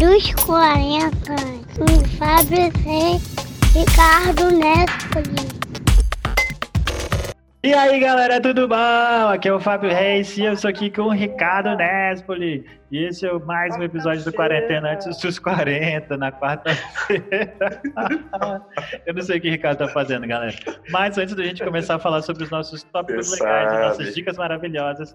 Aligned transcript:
dos 0.00 0.32
40 0.46 1.10
com 1.76 2.04
Fábio 2.16 2.72
C. 2.72 3.78
Ricardo 3.78 4.50
Nespoli. 4.50 5.60
E 7.62 7.74
aí 7.74 8.00
galera, 8.00 8.40
tudo 8.40 8.66
bom? 8.66 9.28
Aqui 9.28 9.46
é 9.46 9.52
o 9.52 9.60
Fábio 9.60 9.90
Reis 9.90 10.38
e 10.38 10.44
eu 10.44 10.56
sou 10.56 10.70
aqui 10.70 10.90
com 10.90 11.02
o 11.02 11.10
Ricardo 11.10 11.76
Nespoli. 11.76 12.64
E 12.90 13.04
esse 13.04 13.26
é 13.26 13.32
mais 13.40 13.76
um 13.76 13.82
episódio 13.82 14.24
do 14.24 14.32
Quarentena 14.32 14.92
antes 14.92 15.18
dos 15.18 15.38
40, 15.38 16.16
na 16.16 16.32
quarta-feira. 16.32 17.52
eu 19.04 19.12
não 19.12 19.20
sei 19.20 19.36
o 19.36 19.40
que 19.42 19.48
o 19.48 19.50
Ricardo 19.50 19.80
tá 19.80 19.88
fazendo, 19.88 20.26
galera. 20.26 20.56
Mas 20.88 21.18
antes 21.18 21.34
da 21.34 21.44
gente 21.44 21.62
começar 21.62 21.96
a 21.96 21.98
falar 21.98 22.22
sobre 22.22 22.44
os 22.44 22.50
nossos 22.50 22.82
tópicos 22.84 23.32
legais, 23.32 23.70
nossas 23.70 24.14
dicas 24.14 24.38
maravilhosas, 24.38 25.14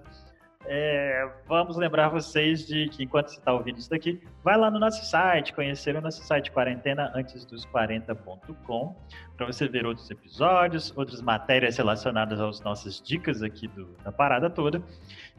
é, 0.67 1.29
vamos 1.47 1.77
lembrar 1.77 2.09
vocês 2.09 2.65
de 2.65 2.89
que 2.89 3.03
enquanto 3.03 3.29
você 3.29 3.39
está 3.39 3.53
ouvindo 3.53 3.77
isso 3.77 3.89
daqui, 3.89 4.21
vai 4.43 4.57
lá 4.57 4.69
no 4.71 4.79
nosso 4.79 5.05
site, 5.05 5.53
conhecer 5.53 5.95
o 5.95 6.01
nosso 6.01 6.23
site 6.23 6.51
quarentena 6.51 7.11
antes 7.15 7.45
dos 7.45 7.65
40.com, 7.67 8.95
para 9.35 9.45
você 9.45 9.67
ver 9.67 9.85
outros 9.85 10.09
episódios, 10.09 10.93
outras 10.95 11.21
matérias 11.21 11.77
relacionadas 11.77 12.39
às 12.39 12.61
nossas 12.61 13.01
dicas 13.01 13.43
aqui 13.43 13.67
do, 13.67 13.87
da 14.03 14.11
parada 14.11 14.49
toda. 14.49 14.81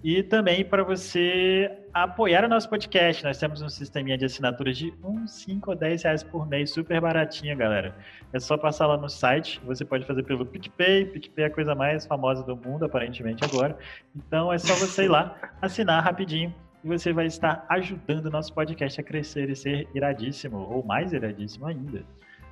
E 0.05 0.23
também 0.23 0.65
para 0.65 0.85
você 0.85 1.71
apoiar 1.93 2.45
o 2.45 2.49
nosso 2.49 2.69
podcast. 2.69 3.25
Nós 3.25 3.39
temos 3.39 3.63
um 3.63 3.69
sisteminha 3.69 4.19
de 4.19 4.27
assinaturas 4.27 4.77
de 4.77 4.93
1, 5.03 5.27
5 5.27 5.71
ou 5.71 5.77
10 5.77 6.03
reais 6.03 6.23
por 6.23 6.47
mês, 6.47 6.71
super 6.71 7.01
baratinho, 7.01 7.57
galera. 7.57 7.97
É 8.33 8.39
só 8.39 8.59
passar 8.59 8.87
lá 8.87 8.97
no 8.97 9.09
site. 9.09 9.61
Você 9.65 9.85
pode 9.85 10.05
fazer 10.05 10.23
pelo 10.23 10.45
PicPay. 10.45 11.07
PicPay 11.07 11.45
é 11.45 11.49
a 11.49 11.51
coisa 11.51 11.75
mais 11.75 12.07
famosa 12.07 12.43
do 12.43 12.57
mundo, 12.57 12.85
aparentemente, 12.85 13.45
agora. 13.45 13.77
Então 14.15 14.53
é 14.53 14.59
só 14.59 14.75
você 14.75 15.05
ir 15.05 15.09
lá, 15.09 15.35
assinar 15.63 16.05
rapidinho 16.05 16.55
e 16.85 16.89
você 16.89 17.13
vai 17.13 17.27
estar 17.27 17.65
ajudando 17.69 18.27
o 18.27 18.31
nosso 18.31 18.53
podcast 18.53 19.01
a 19.01 19.05
crescer 19.05 19.51
e 19.51 19.57
ser 19.57 19.89
iradíssimo, 19.95 20.59
ou 20.59 20.85
mais 20.85 21.13
iradíssimo 21.13 21.67
ainda. 21.67 22.05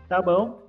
Tá 0.08 0.20
bom? 0.20 0.63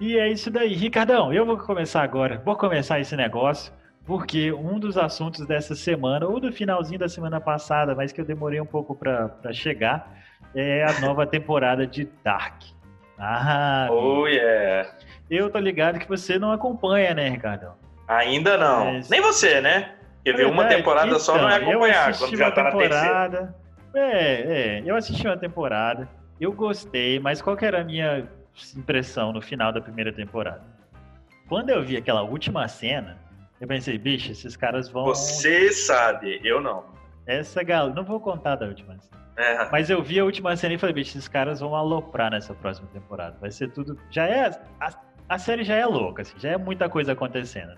E 0.00 0.18
é 0.18 0.28
isso 0.28 0.50
daí. 0.50 0.74
Ricardão, 0.74 1.32
eu 1.32 1.46
vou 1.46 1.56
começar 1.56 2.02
agora. 2.02 2.40
Vou 2.44 2.56
começar 2.56 3.00
esse 3.00 3.16
negócio 3.16 3.72
porque 4.06 4.52
um 4.52 4.78
dos 4.78 4.96
assuntos 4.96 5.44
dessa 5.46 5.74
semana, 5.74 6.26
ou 6.26 6.38
do 6.38 6.52
finalzinho 6.52 6.98
da 6.98 7.08
semana 7.08 7.40
passada, 7.40 7.94
mas 7.94 8.12
que 8.12 8.20
eu 8.20 8.24
demorei 8.24 8.60
um 8.60 8.66
pouco 8.66 8.94
para 8.94 9.52
chegar, 9.52 10.16
é 10.54 10.84
a 10.84 11.00
nova 11.00 11.26
temporada 11.26 11.86
de 11.86 12.08
Dark. 12.22 12.62
Ah, 13.18 13.88
oh, 13.90 14.26
yeah! 14.26 14.88
Eu 15.28 15.50
tô 15.50 15.58
ligado 15.58 15.98
que 15.98 16.08
você 16.08 16.38
não 16.38 16.52
acompanha, 16.52 17.14
né, 17.14 17.28
Ricardo? 17.30 17.72
Ainda 18.06 18.56
não. 18.56 18.92
Mas... 18.92 19.08
Nem 19.08 19.20
você, 19.20 19.60
né? 19.60 19.94
Porque 20.16 20.32
ver 20.32 20.46
uma 20.46 20.66
temporada 20.66 21.06
então, 21.06 21.18
só 21.18 21.36
não 21.36 21.48
é 21.48 21.56
então, 21.56 21.70
acompanhar, 21.70 22.16
quando 22.16 22.36
já 22.36 22.50
tá 22.50 22.62
na 22.64 22.72
terceira. 22.72 23.54
É, 23.94 24.78
é, 24.78 24.82
eu 24.84 24.94
assisti 24.94 25.26
uma 25.26 25.36
temporada, 25.36 26.08
eu 26.40 26.52
gostei, 26.52 27.18
mas 27.18 27.40
qual 27.40 27.56
que 27.56 27.64
era 27.64 27.80
a 27.80 27.84
minha 27.84 28.28
impressão 28.76 29.32
no 29.32 29.40
final 29.40 29.72
da 29.72 29.80
primeira 29.80 30.12
temporada? 30.12 30.62
Quando 31.48 31.70
eu 31.70 31.82
vi 31.82 31.96
aquela 31.96 32.22
última 32.22 32.66
cena, 32.68 33.18
eu 33.60 33.68
pensei, 33.68 33.96
bicho, 33.98 34.32
esses 34.32 34.56
caras 34.56 34.88
vão. 34.88 35.04
Você 35.04 35.72
sabe, 35.72 36.40
eu 36.42 36.60
não. 36.60 36.84
Essa 37.26 37.62
galera. 37.62 37.94
Não 37.94 38.04
vou 38.04 38.20
contar 38.20 38.56
da 38.56 38.66
última 38.66 38.98
cena. 38.98 39.16
É. 39.36 39.68
Mas 39.70 39.90
eu 39.90 40.02
vi 40.02 40.18
a 40.18 40.24
última 40.24 40.56
cena 40.56 40.74
e 40.74 40.78
falei, 40.78 40.94
bicho, 40.94 41.10
esses 41.10 41.28
caras 41.28 41.60
vão 41.60 41.74
aloprar 41.74 42.30
nessa 42.30 42.54
próxima 42.54 42.88
temporada. 42.88 43.36
Vai 43.40 43.50
ser 43.50 43.70
tudo. 43.70 43.98
Já 44.10 44.26
é. 44.26 44.50
A, 44.80 44.90
a 45.28 45.38
série 45.38 45.64
já 45.64 45.74
é 45.74 45.84
louca, 45.84 46.22
assim, 46.22 46.38
já 46.38 46.50
é 46.50 46.56
muita 46.56 46.88
coisa 46.88 47.12
acontecendo. 47.12 47.76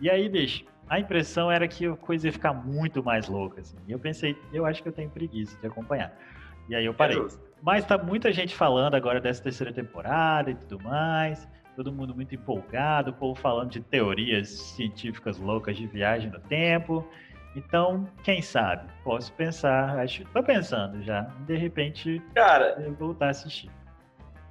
E 0.00 0.10
aí, 0.10 0.28
bicho, 0.28 0.64
a 0.88 0.98
impressão 0.98 1.50
era 1.50 1.68
que 1.68 1.86
a 1.86 1.94
coisa 1.94 2.26
ia 2.26 2.32
ficar 2.32 2.52
muito 2.52 3.02
mais 3.04 3.28
louca, 3.28 3.60
assim. 3.60 3.76
E 3.86 3.92
eu 3.92 3.98
pensei, 3.98 4.36
eu 4.52 4.66
acho 4.66 4.82
que 4.82 4.88
eu 4.88 4.92
tenho 4.92 5.10
preguiça 5.10 5.56
de 5.60 5.66
acompanhar. 5.66 6.12
E 6.68 6.74
aí 6.74 6.84
eu 6.84 6.94
parei. 6.94 7.18
É 7.18 7.49
Mas 7.62 7.84
tá 7.84 7.98
muita 7.98 8.32
gente 8.32 8.54
falando 8.54 8.94
agora 8.94 9.20
dessa 9.20 9.42
terceira 9.42 9.72
temporada 9.72 10.50
e 10.50 10.54
tudo 10.54 10.82
mais 10.82 11.48
todo 11.82 11.92
mundo 11.92 12.14
muito 12.14 12.34
empolgado, 12.34 13.10
o 13.10 13.14
povo 13.14 13.34
falando 13.34 13.70
de 13.70 13.80
teorias 13.80 14.50
científicas 14.50 15.38
loucas 15.38 15.76
de 15.76 15.86
viagem 15.86 16.30
no 16.30 16.38
tempo. 16.38 17.06
Então, 17.56 18.06
quem 18.22 18.42
sabe? 18.42 18.86
Posso 19.02 19.32
pensar, 19.32 19.98
acho, 19.98 20.24
tô 20.26 20.42
pensando 20.42 21.02
já, 21.02 21.22
de 21.46 21.56
repente, 21.56 22.22
cara, 22.34 22.76
voltar 22.98 23.26
a 23.26 23.30
assistir. 23.30 23.70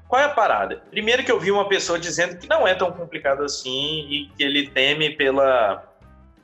Qual 0.07 0.19
é 0.19 0.25
a 0.25 0.29
parada? 0.29 0.77
Primeiro 0.89 1.23
que 1.23 1.31
eu 1.31 1.39
vi 1.39 1.51
uma 1.51 1.69
pessoa 1.69 1.99
dizendo 1.99 2.37
que 2.37 2.49
não 2.49 2.67
é 2.67 2.73
tão 2.73 2.91
complicado 2.91 3.43
assim 3.43 4.07
e 4.09 4.29
que 4.35 4.43
ele 4.43 4.67
teme 4.67 5.11
pela, 5.11 5.87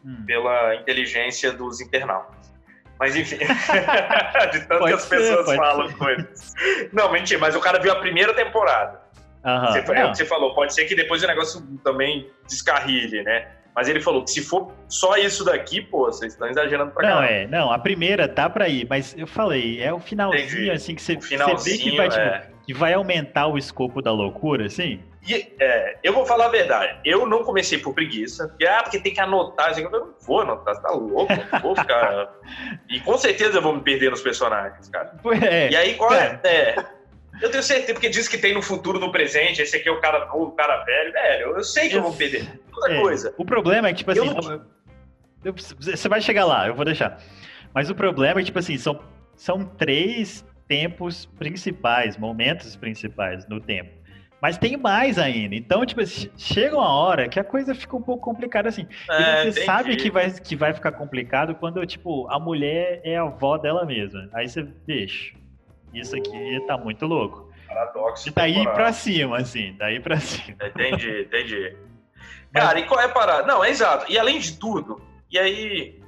hum. 0.06 0.24
pela 0.26 0.76
inteligência 0.76 1.52
dos 1.52 1.82
internautas. 1.82 2.55
Mas 3.00 3.16
enfim, 3.16 3.38
de 4.52 4.68
tanto 4.68 4.86
que 4.86 4.94
as 4.94 5.06
pessoas 5.06 5.56
falam 5.56 5.90
ser. 5.90 5.98
coisas. 5.98 6.54
Não, 6.94 7.12
mentira, 7.12 7.40
mas 7.40 7.56
o 7.56 7.60
cara 7.60 7.80
viu 7.80 7.92
a 7.92 7.98
primeira 7.98 8.34
temporada. 8.34 9.02
Uhum. 9.44 9.66
Você, 9.68 9.80
é, 9.92 10.08
você 10.08 10.26
falou, 10.26 10.56
pode 10.56 10.74
ser 10.74 10.86
que 10.86 10.96
depois 10.96 11.24
o 11.24 11.28
negócio 11.28 11.62
também 11.84 12.30
descarrile, 12.48 13.22
né? 13.24 13.48
Mas 13.76 13.90
ele 13.90 14.00
falou 14.00 14.24
que 14.24 14.32
se 14.32 14.42
for 14.42 14.74
só 14.88 15.18
isso 15.18 15.44
daqui, 15.44 15.82
pô, 15.82 16.06
vocês 16.06 16.32
estão 16.32 16.48
exagerando 16.48 16.92
pra 16.92 17.08
Não, 17.08 17.22
é, 17.22 17.46
não, 17.46 17.72
a 17.72 17.78
primeira 17.78 18.26
tá 18.26 18.50
pra 18.50 18.70
ir, 18.70 18.88
mas 18.90 19.14
eu 19.18 19.28
falei, 19.28 19.84
é 19.84 19.94
o 19.94 20.00
finalzinho, 20.00 20.46
Entendi. 20.46 20.72
assim, 20.72 20.96
que 20.96 21.02
você, 21.02 21.16
você 21.18 21.38
vê 21.70 21.78
que 21.78 21.98
vai, 21.98 22.08
tipo, 22.08 22.22
é. 22.22 22.48
que 22.66 22.74
vai 22.74 22.94
aumentar 22.94 23.48
o 23.48 23.58
escopo 23.58 24.02
da 24.02 24.14
loucura, 24.14 24.68
assim. 24.68 25.02
E, 25.28 25.54
é, 25.60 25.98
eu 26.04 26.14
vou 26.14 26.26
falar 26.26 26.46
a 26.46 26.50
verdade, 26.50 27.00
eu 27.04 27.26
não 27.26 27.44
comecei 27.44 27.80
por 27.80 27.94
preguiça, 27.94 28.48
porque, 28.48 28.66
ah, 28.66 28.84
porque 28.84 29.00
tem 29.00 29.14
que 29.14 29.20
anotar, 29.20 29.72
assim, 29.72 29.82
eu 29.82 29.90
não 29.90 30.14
vou 30.22 30.42
anotar, 30.42 30.76
você 30.76 30.82
tá 30.82 30.92
louco, 30.92 31.34
vou 31.62 31.76
ficar... 31.76 32.32
e 32.90 33.00
com 33.00 33.18
certeza 33.18 33.58
eu 33.58 33.62
vou 33.62 33.74
me 33.74 33.82
perder 33.82 34.12
nos 34.12 34.22
personagens, 34.22 34.88
cara. 34.90 35.14
É, 35.50 35.70
e 35.72 35.76
aí, 35.76 35.96
qual 35.96 36.14
é, 36.14 36.40
é 36.44 36.76
eu 37.42 37.52
tenho 37.52 37.64
certeza, 37.64 37.94
porque 37.94 38.10
diz 38.10 38.28
que 38.28 38.38
tem 38.38 38.54
no 38.54 38.62
futuro, 38.62 39.00
no 39.00 39.12
presente, 39.12 39.62
esse 39.62 39.76
aqui 39.76 39.90
é 39.90 39.92
o 39.92 40.00
cara 40.00 40.26
novo, 40.26 40.46
o 40.46 40.52
cara 40.52 40.84
velho. 40.84 41.12
Velho, 41.12 41.58
eu 41.58 41.64
sei 41.64 41.90
que 41.90 41.96
eu, 41.96 42.00
eu 42.00 42.04
vou 42.04 42.14
perder. 42.14 42.48
Outra 42.74 42.94
é, 42.94 43.02
coisa. 43.02 43.34
O 43.38 43.46
problema 43.46 43.88
é 43.88 43.92
que, 43.92 43.98
tipo 43.98 44.12
assim, 44.12 44.34
não... 44.34 44.66
eu, 45.44 45.54
você 45.54 46.08
vai 46.08 46.22
chegar 46.22 46.46
lá, 46.46 46.68
eu 46.68 46.76
vou 46.76 46.86
deixar. 46.86 47.20
Mas 47.74 47.90
o 47.90 47.96
problema 47.96 48.40
é 48.40 48.44
que, 48.44 48.46
tipo 48.46 48.60
assim, 48.60 48.78
são, 48.78 49.02
são 49.36 49.66
três 49.66 50.46
tempos 50.68 51.26
principais, 51.26 52.18
momentos 52.18 52.76
principais 52.76 53.46
no 53.48 53.60
tempo. 53.60 53.92
Mas 54.46 54.60
tem 54.60 54.78
mais 54.78 55.18
ainda. 55.18 55.56
Então, 55.56 55.84
tipo, 55.84 56.06
chega 56.38 56.76
uma 56.76 56.88
hora 56.88 57.28
que 57.28 57.40
a 57.40 57.44
coisa 57.44 57.74
fica 57.74 57.98
um 57.98 58.02
pouco 58.02 58.24
complicada 58.24 58.70
assim. 58.70 58.88
É, 59.10 59.18
e 59.18 59.24
você 59.24 59.50
entendi. 59.50 59.66
sabe 59.66 59.96
que 59.96 60.12
vai, 60.12 60.30
que 60.30 60.56
vai 60.56 60.72
ficar 60.72 60.92
complicado 60.92 61.56
quando, 61.56 61.84
tipo, 61.88 62.30
a 62.30 62.38
mulher 62.38 63.02
é 63.04 63.18
a 63.18 63.24
avó 63.24 63.58
dela 63.58 63.84
mesma. 63.88 64.30
Aí 64.32 64.48
você 64.48 64.62
deixa 64.62 65.36
isso 65.92 66.16
aqui 66.16 66.64
tá 66.68 66.78
muito 66.78 67.08
louco. 67.08 67.52
Paradoxo. 67.68 68.30
E 68.30 68.32
daí 68.32 68.64
pra 68.66 68.94
cima, 68.94 69.38
assim, 69.38 69.76
daí 69.80 70.00
pra 70.00 70.18
cima. 70.22 70.58
Entendi, 70.64 71.22
entendi. 71.22 71.76
Cara, 72.54 72.78
e 72.78 72.86
qual 72.86 73.02
é 73.02 73.06
a 73.06 73.10
parada? 73.10 73.48
Não, 73.48 73.64
é 73.66 73.72
exato. 73.72 74.12
E 74.12 74.20
além 74.20 74.38
de 74.38 74.60
tudo, 74.60 75.02
e 75.28 75.40
aí. 75.40 76.00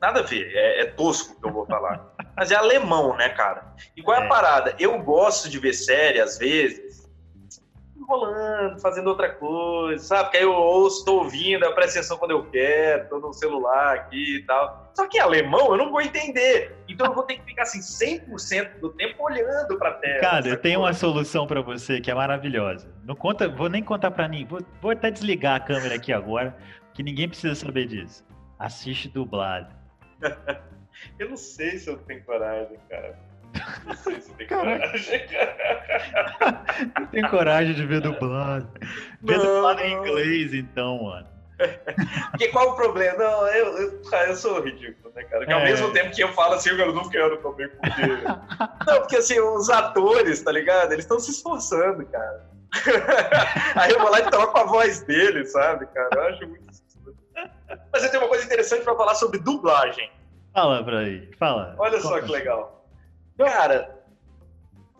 Nada 0.00 0.20
a 0.20 0.22
ver, 0.22 0.50
é, 0.54 0.80
é 0.80 0.86
tosco 0.86 1.38
que 1.38 1.46
eu 1.46 1.52
vou 1.52 1.66
falar. 1.66 2.10
Mas 2.34 2.50
é 2.50 2.54
alemão, 2.54 3.14
né, 3.18 3.28
cara? 3.28 3.74
E 3.94 4.00
qual 4.00 4.16
é, 4.16 4.22
é 4.22 4.24
a 4.24 4.28
parada? 4.28 4.74
Eu 4.78 4.98
gosto 5.02 5.46
de 5.50 5.58
ver 5.58 5.74
série, 5.74 6.18
às 6.18 6.38
vezes, 6.38 6.99
rolando, 8.10 8.80
fazendo 8.80 9.06
outra 9.06 9.30
coisa, 9.30 10.02
sabe? 10.02 10.24
Porque 10.24 10.38
aí 10.38 10.42
eu 10.42 10.52
ouço, 10.52 11.04
tô 11.04 11.18
ouvindo, 11.18 11.64
eu 11.64 11.74
presto 11.74 11.98
atenção 11.98 12.18
quando 12.18 12.32
eu 12.32 12.44
quero, 12.50 13.08
tô 13.08 13.20
no 13.20 13.32
celular 13.32 13.94
aqui 13.94 14.38
e 14.38 14.42
tal. 14.44 14.90
Só 14.94 15.06
que 15.06 15.18
em 15.18 15.20
alemão 15.20 15.70
eu 15.70 15.76
não 15.76 15.90
vou 15.90 16.00
entender. 16.00 16.76
Então 16.88 17.06
eu 17.06 17.14
vou 17.14 17.22
ter 17.22 17.36
que 17.36 17.44
ficar 17.44 17.62
assim 17.62 17.78
100% 17.78 18.80
do 18.80 18.90
tempo 18.90 19.22
olhando 19.22 19.78
pra 19.78 19.92
tela. 19.94 20.20
Cara, 20.20 20.48
eu 20.48 20.56
tenho 20.56 20.80
coisa. 20.80 20.92
uma 20.92 20.92
solução 20.92 21.46
para 21.46 21.62
você 21.62 22.00
que 22.00 22.10
é 22.10 22.14
maravilhosa. 22.14 22.92
Não 23.04 23.14
conta, 23.14 23.48
vou 23.48 23.68
nem 23.68 23.82
contar 23.82 24.10
para 24.10 24.26
ninguém. 24.26 24.46
Vou, 24.46 24.60
vou 24.82 24.90
até 24.90 25.10
desligar 25.10 25.56
a 25.56 25.60
câmera 25.60 25.94
aqui 25.94 26.12
agora, 26.12 26.56
que 26.92 27.02
ninguém 27.02 27.28
precisa 27.28 27.54
saber 27.54 27.86
disso. 27.86 28.24
Assiste 28.58 29.08
dublado. 29.08 29.72
eu 31.18 31.30
não 31.30 31.36
sei 31.36 31.78
se 31.78 31.88
eu 31.88 31.96
tenho 31.98 32.24
coragem, 32.24 32.76
cara. 32.88 33.29
Não 33.84 33.94
sei 33.94 34.20
se 34.20 34.32
tem 34.34 34.46
coragem. 34.46 35.26
tem 37.10 37.28
coragem 37.28 37.74
de 37.74 37.86
ver 37.86 38.00
dublado. 38.00 38.68
Vê 39.22 39.38
dublado 39.38 39.80
em 39.80 39.92
inglês, 39.92 40.54
então, 40.54 41.02
mano. 41.02 41.26
Porque 42.30 42.48
qual 42.48 42.70
o 42.70 42.74
problema? 42.74 43.18
Não, 43.18 43.46
eu, 43.48 43.76
eu, 43.78 44.00
eu 44.28 44.36
sou 44.36 44.62
ridículo, 44.62 45.12
né, 45.14 45.24
cara? 45.24 45.44
Que 45.44 45.52
ao 45.52 45.60
é. 45.60 45.64
mesmo 45.64 45.92
tempo 45.92 46.14
que 46.14 46.22
eu 46.22 46.32
falo 46.32 46.54
assim, 46.54 46.70
eu 46.70 46.94
não 46.94 47.08
quero 47.08 47.36
também, 47.38 47.68
porque. 47.68 48.02
não, 48.86 49.00
porque 49.00 49.16
assim, 49.16 49.38
os 49.38 49.68
atores, 49.68 50.42
tá 50.42 50.52
ligado? 50.52 50.92
Eles 50.92 51.04
estão 51.04 51.20
se 51.20 51.30
esforçando, 51.30 52.04
cara. 52.06 52.48
Aí 53.74 53.90
eu 53.90 54.00
vou 54.00 54.10
lá 54.10 54.20
e 54.20 54.30
troco 54.30 54.56
a 54.58 54.64
voz 54.64 55.02
dele, 55.02 55.44
sabe, 55.46 55.86
cara? 55.86 56.08
Eu 56.14 56.22
acho 56.22 56.46
muito. 56.46 56.70
Mas 57.92 58.04
eu 58.04 58.10
tenho 58.10 58.22
uma 58.22 58.28
coisa 58.28 58.44
interessante 58.44 58.82
pra 58.82 58.96
falar 58.96 59.14
sobre 59.14 59.38
dublagem. 59.38 60.10
Fala 60.52 60.82
pra 60.82 60.98
aí, 60.98 61.30
fala. 61.38 61.74
Olha 61.78 62.00
só 62.00 62.20
que 62.20 62.30
legal. 62.30 62.79
Cara, 63.44 64.04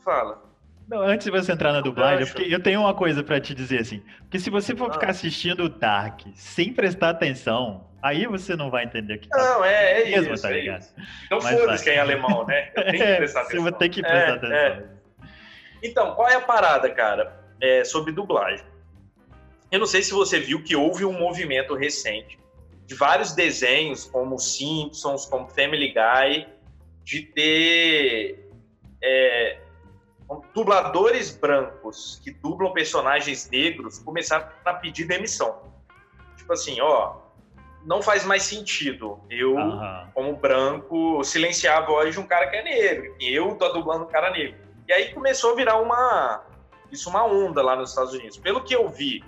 fala. 0.04 0.42
Não, 0.88 1.02
antes 1.02 1.24
de 1.24 1.30
você 1.30 1.52
entrar 1.52 1.72
na 1.72 1.80
dublagem, 1.80 2.26
eu, 2.36 2.50
eu 2.50 2.62
tenho 2.62 2.80
uma 2.80 2.94
coisa 2.94 3.22
para 3.22 3.40
te 3.40 3.54
dizer 3.54 3.80
assim. 3.80 4.02
Porque 4.22 4.40
se 4.40 4.50
você 4.50 4.74
for 4.74 4.90
ah. 4.90 4.92
ficar 4.92 5.10
assistindo 5.10 5.64
o 5.64 5.68
Dark 5.68 6.22
sem 6.34 6.72
prestar 6.72 7.10
atenção, 7.10 7.88
Aí 8.02 8.26
você 8.26 8.56
não 8.56 8.70
vai 8.70 8.84
entender 8.84 9.14
o 9.14 9.18
que 9.18 9.28
Não, 9.28 9.64
é, 9.64 10.02
é 10.02 10.04
mesmo, 10.10 10.34
isso. 10.34 10.42
tá 10.42 10.52
é 10.52 10.58
isso. 10.60 10.94
Então 11.26 11.38
Mas 11.42 11.60
foda-se 11.60 11.84
que 11.84 11.90
é 11.90 11.96
em 11.96 11.98
alemão, 11.98 12.46
né? 12.46 12.70
Eu 12.74 12.84
tenho 12.84 12.96
que 12.96 13.02
É, 13.02 13.16
prestar 13.16 13.40
você 13.40 13.46
atenção. 13.46 13.62
vai 13.62 13.72
ter 13.72 13.88
que 13.90 14.00
prestar 14.00 14.18
É, 14.18 14.30
atenção. 14.30 14.56
é. 14.56 14.84
Então, 15.82 16.14
qual 16.14 16.28
é 16.28 16.34
a 16.34 16.40
parada, 16.40 16.90
cara? 16.90 17.44
É, 17.60 17.84
sobre 17.84 18.12
dublagem. 18.12 18.64
Eu 19.70 19.78
não 19.78 19.86
sei 19.86 20.02
se 20.02 20.12
você 20.12 20.40
viu 20.40 20.62
que 20.62 20.74
houve 20.74 21.04
um 21.04 21.12
movimento 21.12 21.74
recente 21.74 22.38
de 22.86 22.94
vários 22.94 23.32
desenhos, 23.32 24.04
como 24.04 24.38
Simpsons, 24.38 25.26
como 25.26 25.46
Family 25.46 25.92
Guy, 25.92 26.46
de 27.10 27.22
ter 27.22 28.48
é, 29.02 29.58
dubladores 30.54 31.36
brancos 31.36 32.20
que 32.22 32.30
dublam 32.30 32.72
personagens 32.72 33.50
negros 33.50 33.98
começaram 33.98 34.48
a 34.64 34.74
pedir 34.74 35.08
demissão. 35.08 35.60
Tipo 36.36 36.52
assim, 36.52 36.80
ó, 36.80 37.16
não 37.84 38.00
faz 38.00 38.24
mais 38.24 38.44
sentido 38.44 39.18
eu, 39.28 39.58
Aham. 39.58 40.08
como 40.14 40.36
branco, 40.36 41.24
silenciar 41.24 41.78
a 41.78 41.86
voz 41.86 42.14
de 42.14 42.20
um 42.20 42.26
cara 42.26 42.46
que 42.46 42.56
é 42.56 42.62
negro. 42.62 43.16
Eu 43.18 43.56
tô 43.56 43.68
dublando 43.70 44.04
um 44.04 44.08
cara 44.08 44.30
negro. 44.30 44.60
E 44.86 44.92
aí 44.92 45.12
começou 45.12 45.52
a 45.52 45.56
virar 45.56 45.80
uma 45.80 46.44
isso 46.92 47.10
uma 47.10 47.24
onda 47.24 47.60
lá 47.60 47.74
nos 47.74 47.90
Estados 47.90 48.12
Unidos. 48.12 48.36
Pelo 48.36 48.62
que 48.62 48.72
eu 48.72 48.88
vi, 48.88 49.24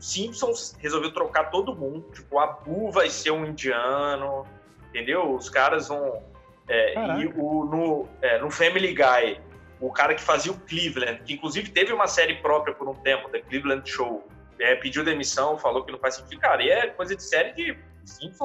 Simpsons 0.00 0.76
resolveu 0.80 1.12
trocar 1.12 1.50
todo 1.50 1.76
mundo. 1.76 2.10
Tipo, 2.12 2.40
a 2.40 2.48
Bu 2.48 2.90
vai 2.90 3.08
ser 3.08 3.30
um 3.30 3.46
indiano, 3.46 4.44
entendeu? 4.88 5.32
Os 5.32 5.48
caras 5.48 5.86
vão. 5.86 6.28
É, 6.70 7.20
e 7.20 7.26
o, 7.36 7.64
no, 7.64 8.08
é, 8.22 8.38
no 8.38 8.48
Family 8.48 8.94
Guy, 8.94 9.40
o 9.80 9.92
cara 9.92 10.14
que 10.14 10.22
fazia 10.22 10.52
o 10.52 10.60
Cleveland, 10.60 11.22
que 11.24 11.34
inclusive 11.34 11.70
teve 11.70 11.92
uma 11.92 12.06
série 12.06 12.36
própria 12.36 12.72
por 12.72 12.88
um 12.88 12.94
tempo, 12.94 13.28
The 13.28 13.40
Cleveland 13.40 13.90
Show, 13.90 14.26
é, 14.60 14.76
pediu 14.76 15.04
demissão, 15.04 15.58
falou 15.58 15.84
que 15.84 15.90
não 15.90 15.98
faz 15.98 16.14
sentido. 16.14 16.40
Cara, 16.40 16.62
e 16.62 16.70
é 16.70 16.86
coisa 16.88 17.16
de 17.16 17.22
série 17.24 17.52
de 17.52 17.76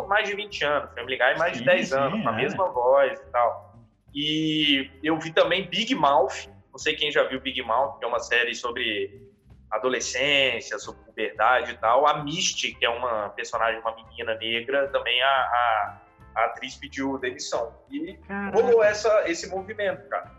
mais 0.07 0.27
de 0.27 0.35
20 0.35 0.63
anos, 0.63 0.93
Family 0.93 1.17
Guy 1.17 1.37
mais 1.37 1.53
de 1.53 1.59
Sim, 1.59 1.65
10 1.65 1.87
sim, 1.87 1.95
anos, 1.95 2.23
com 2.23 2.29
a 2.29 2.33
é. 2.33 2.35
mesma 2.35 2.69
voz 2.71 3.19
e 3.19 3.31
tal. 3.31 3.75
E 4.13 4.89
eu 5.03 5.19
vi 5.19 5.31
também 5.31 5.67
Big 5.67 5.93
Mouth, 5.93 6.47
não 6.71 6.79
sei 6.79 6.95
quem 6.95 7.11
já 7.11 7.23
viu 7.23 7.39
Big 7.39 7.61
Mouth, 7.61 7.99
que 7.99 8.05
é 8.05 8.07
uma 8.07 8.19
série 8.19 8.55
sobre 8.55 9.21
adolescência, 9.69 10.79
sobre 10.79 11.03
puberdade 11.03 11.71
e 11.71 11.77
tal. 11.77 12.07
A 12.07 12.23
Misty, 12.23 12.73
que 12.73 12.85
é 12.85 12.89
uma 12.89 13.29
personagem, 13.29 13.79
uma 13.81 13.95
menina 13.95 14.35
negra, 14.35 14.87
também 14.87 15.21
a, 15.21 15.27
a, 15.27 16.01
a 16.35 16.45
atriz 16.45 16.75
pediu 16.75 17.17
demissão. 17.17 17.73
E 17.89 18.19
rolou 18.53 18.83
essa, 18.83 19.23
esse 19.29 19.47
movimento, 19.49 20.07
cara. 20.09 20.31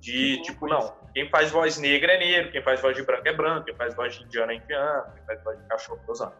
De, 0.00 0.40
tipo, 0.42 0.66
não, 0.68 0.96
quem 1.12 1.28
faz 1.28 1.50
voz 1.50 1.78
negra 1.78 2.12
é 2.12 2.18
negro, 2.18 2.52
quem 2.52 2.62
faz 2.62 2.80
voz 2.80 2.96
de 2.96 3.02
branco 3.02 3.28
é 3.28 3.32
branco, 3.32 3.64
quem 3.66 3.74
faz 3.74 3.94
voz 3.94 4.14
de 4.14 4.24
indiano 4.24 4.52
é 4.52 4.54
indiano, 4.54 5.12
quem 5.14 5.24
faz 5.24 5.42
voz 5.42 5.58
de 5.58 5.68
cachorro 5.68 6.00
é 6.06 6.10
usando. 6.10 6.34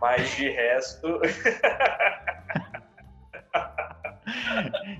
Mas 0.00 0.36
de 0.36 0.48
resto. 0.48 1.20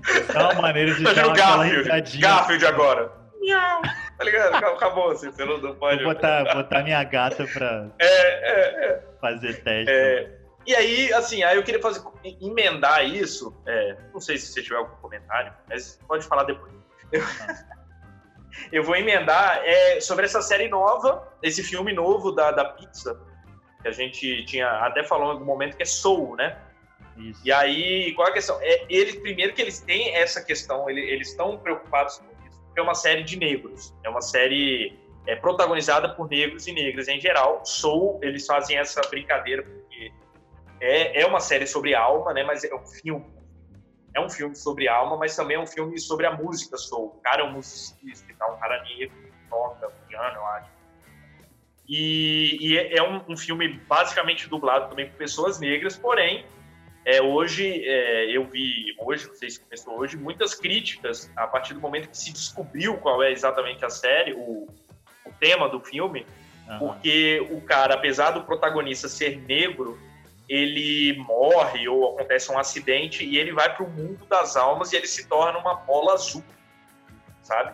Isso 0.03 0.37
é 0.37 0.43
uma 0.43 0.61
maneira 0.61 0.93
de 0.93 1.07
aquela 1.07 1.33
Garfield? 1.33 2.17
Garfield 2.19 2.65
agora. 2.65 3.11
Miau. 3.39 3.81
Tá 4.17 4.23
ligado? 4.25 4.55
Acabou, 4.55 5.11
assim, 5.11 5.31
você 5.31 5.43
não, 5.45 5.57
não 5.57 5.75
pode. 5.75 6.03
Vou 6.03 6.13
botar, 6.13 6.43
botar 6.53 6.83
minha 6.83 7.03
gata 7.03 7.45
pra 7.47 7.87
É, 7.97 8.05
é, 8.05 8.85
é. 8.85 9.03
fazer 9.19 9.63
teste. 9.63 9.91
É, 9.91 10.40
e 10.65 10.75
aí, 10.75 11.13
assim, 11.13 11.43
aí 11.43 11.55
eu 11.55 11.63
queria 11.63 11.81
fazer, 11.81 12.01
emendar 12.41 13.03
isso. 13.05 13.55
é, 13.65 13.97
não 14.13 14.19
sei 14.19 14.37
se 14.37 14.47
você 14.47 14.61
tiver 14.61 14.77
algum 14.77 14.95
comentário, 14.97 15.53
mas 15.69 15.99
pode 16.07 16.25
falar 16.25 16.43
depois. 16.43 16.71
Eu, 17.11 17.21
eu 18.71 18.83
vou 18.83 18.95
emendar 18.95 19.61
é, 19.63 19.99
sobre 19.99 20.25
essa 20.25 20.41
série 20.41 20.67
nova, 20.67 21.27
esse 21.41 21.63
filme 21.63 21.93
novo 21.93 22.31
da, 22.31 22.51
da 22.51 22.65
Pixar, 22.65 23.15
que 23.81 23.87
a 23.87 23.91
gente 23.91 24.45
tinha 24.45 24.69
até 24.85 25.03
falou 25.03 25.27
em 25.27 25.31
algum 25.31 25.45
momento, 25.45 25.75
que 25.75 25.83
é 25.83 25.85
Soul, 25.85 26.35
né? 26.35 26.57
Isso. 27.17 27.41
E 27.43 27.51
aí, 27.51 28.13
qual 28.13 28.27
é 28.27 28.31
a 28.31 28.33
questão? 28.33 28.57
É, 28.61 28.85
eles, 28.89 29.15
primeiro 29.15 29.53
que 29.53 29.61
eles 29.61 29.79
têm 29.81 30.15
essa 30.15 30.43
questão, 30.43 30.89
ele- 30.89 31.01
eles 31.01 31.29
estão 31.29 31.57
preocupados 31.57 32.17
com 32.19 32.25
isso, 32.47 32.61
porque 32.65 32.79
é 32.79 32.83
uma 32.83 32.95
série 32.95 33.23
de 33.23 33.37
negros, 33.37 33.93
é 34.03 34.09
uma 34.09 34.21
série 34.21 34.97
é, 35.27 35.35
protagonizada 35.35 36.09
por 36.09 36.29
negros 36.29 36.67
e 36.67 36.71
negras 36.71 37.07
em 37.07 37.19
geral. 37.19 37.63
Soul, 37.65 38.19
eles 38.23 38.45
fazem 38.45 38.77
essa 38.77 39.01
brincadeira 39.09 39.61
porque 39.61 40.11
é, 40.81 41.21
é 41.21 41.25
uma 41.27 41.39
série 41.39 41.67
sobre 41.67 41.93
alma, 41.93 42.33
né? 42.33 42.43
Mas 42.43 42.63
é 42.63 42.73
um 42.73 42.85
filme. 42.85 43.25
É 44.13 44.19
um 44.19 44.29
filme 44.29 44.55
sobre 44.55 44.89
alma, 44.89 45.15
mas 45.15 45.35
também 45.35 45.55
é 45.55 45.59
um 45.59 45.67
filme 45.67 45.97
sobre 45.97 46.25
a 46.25 46.31
música 46.31 46.75
soul. 46.75 47.15
O 47.17 47.21
cara 47.21 47.43
é 47.43 47.45
um 47.45 47.53
musicista 47.53 48.29
e 48.29 48.35
tal, 48.35 48.55
um 48.55 48.59
cara 48.59 48.83
negro 48.83 49.15
que 49.15 49.49
toca 49.49 49.89
piano, 50.07 50.35
eu 50.35 50.45
acho. 50.47 50.69
E, 51.87 52.57
e 52.59 52.77
é, 52.77 52.97
é 52.97 53.03
um, 53.03 53.21
um 53.29 53.37
filme 53.37 53.69
basicamente 53.87 54.49
dublado 54.49 54.89
também 54.89 55.07
por 55.07 55.17
pessoas 55.17 55.59
negras, 55.59 55.97
porém, 55.97 56.45
é, 57.05 57.21
hoje 57.21 57.83
é, 57.85 58.35
eu 58.35 58.45
vi, 58.45 58.95
hoje, 58.99 59.27
não 59.27 59.35
sei 59.35 59.49
se 59.49 59.59
começou 59.59 59.97
hoje, 59.97 60.17
muitas 60.17 60.53
críticas 60.53 61.31
a 61.35 61.47
partir 61.47 61.73
do 61.73 61.79
momento 61.79 62.09
que 62.09 62.17
se 62.17 62.31
descobriu 62.31 62.97
qual 62.97 63.23
é 63.23 63.31
exatamente 63.31 63.83
a 63.83 63.89
série, 63.89 64.33
o, 64.33 64.67
o 65.25 65.33
tema 65.39 65.67
do 65.67 65.79
filme, 65.79 66.25
Aham. 66.67 66.79
porque 66.79 67.47
o 67.49 67.61
cara, 67.61 67.95
apesar 67.95 68.31
do 68.31 68.43
protagonista 68.43 69.07
ser 69.07 69.37
negro, 69.41 69.97
ele 70.51 71.17
morre 71.19 71.87
ou 71.87 72.13
acontece 72.13 72.51
um 72.51 72.59
acidente 72.59 73.23
e 73.23 73.37
ele 73.37 73.53
vai 73.53 73.73
para 73.73 73.85
o 73.85 73.89
mundo 73.89 74.25
das 74.25 74.57
almas 74.57 74.91
e 74.91 74.97
ele 74.97 75.07
se 75.07 75.25
torna 75.25 75.57
uma 75.57 75.75
bola 75.75 76.13
azul, 76.13 76.43
sabe? 77.41 77.73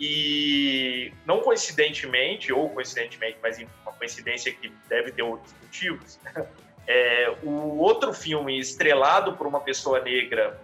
E 0.00 1.12
não 1.24 1.38
coincidentemente, 1.38 2.52
ou 2.52 2.70
coincidentemente, 2.70 3.38
mas 3.40 3.64
uma 3.82 3.92
coincidência 3.92 4.52
que 4.52 4.68
deve 4.88 5.12
ter 5.12 5.22
outros 5.22 5.54
motivos, 5.62 6.18
é, 6.88 7.36
o 7.44 7.78
outro 7.78 8.12
filme 8.12 8.58
estrelado 8.58 9.34
por 9.34 9.46
uma 9.46 9.60
pessoa 9.60 10.00
negra, 10.00 10.60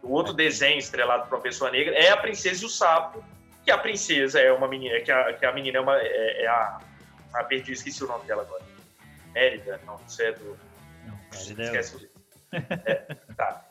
o 0.00 0.12
outro 0.12 0.32
desenho 0.32 0.78
estrelado 0.78 1.26
por 1.26 1.34
uma 1.34 1.42
pessoa 1.42 1.72
negra 1.72 1.92
é 1.96 2.10
A 2.10 2.16
Princesa 2.16 2.62
e 2.62 2.66
o 2.66 2.70
Sapo, 2.70 3.24
que 3.64 3.70
a 3.72 3.78
princesa 3.78 4.38
é 4.38 4.52
uma 4.52 4.68
menina, 4.68 5.00
que 5.00 5.10
a, 5.10 5.32
que 5.32 5.44
a 5.44 5.50
menina 5.50 5.78
é, 5.78 5.80
uma, 5.80 5.96
é, 5.98 6.42
é 6.42 6.46
a, 6.46 6.78
a 7.32 7.42
perdi, 7.42 7.72
esqueci 7.72 8.04
o 8.04 8.06
nome 8.06 8.24
dela 8.26 8.42
agora. 8.42 8.62
Mérida, 9.32 9.80
não, 9.84 9.98
isso 10.06 10.22
é 10.22 10.30
do 10.30 10.56
Esquece 11.34 11.96
o 11.96 12.14
é, 12.54 13.16
tá. 13.36 13.64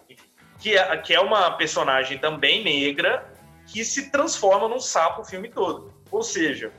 Que 0.59 0.77
é, 0.77 0.97
que 0.97 1.13
é 1.13 1.19
uma 1.19 1.51
personagem 1.51 2.17
também 2.17 2.63
negra 2.63 3.31
que 3.67 3.83
se 3.83 4.09
transforma 4.09 4.67
num 4.67 4.79
sapo 4.79 5.21
o 5.21 5.25
filme 5.25 5.49
todo. 5.49 5.93
Ou 6.11 6.21
seja, 6.21 6.71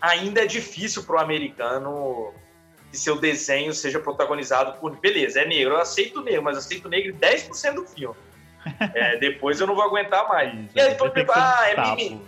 ainda 0.00 0.42
é 0.42 0.46
difícil 0.46 1.04
pro 1.04 1.18
americano 1.18 2.32
que 2.90 2.96
seu 2.96 3.20
desenho 3.20 3.72
seja 3.74 3.98
protagonizado 3.98 4.78
por. 4.78 4.96
Beleza, 4.96 5.40
é 5.40 5.46
negro, 5.46 5.74
eu 5.74 5.80
aceito 5.80 6.22
negro, 6.22 6.42
mas 6.42 6.56
aceito 6.56 6.88
negro 6.88 7.12
em 7.12 7.18
10% 7.18 7.74
do 7.74 7.84
filme. 7.84 8.16
É, 8.94 9.16
depois 9.20 9.60
eu 9.60 9.66
não 9.66 9.74
vou 9.74 9.84
aguentar 9.84 10.26
mais. 10.28 10.54
Isso, 10.54 10.70
E 10.76 10.80
aí, 10.80 10.94
pode 10.94 11.26
ah, 11.30 11.70
é 11.70 11.96
mimimi. 11.96 12.22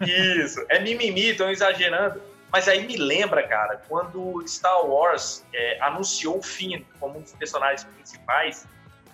Isso, 0.00 0.64
é 0.68 0.80
mimimi, 0.80 1.30
estão 1.30 1.50
exagerando. 1.50 2.20
Mas 2.54 2.68
aí 2.68 2.86
me 2.86 2.96
lembra, 2.96 3.42
cara, 3.42 3.82
quando 3.88 4.40
Star 4.46 4.86
Wars 4.86 5.44
é, 5.52 5.76
anunciou 5.80 6.38
o 6.38 6.42
Finn 6.42 6.84
como 7.00 7.18
um 7.18 7.20
dos 7.20 7.32
personagens 7.32 7.82
principais, 7.82 8.64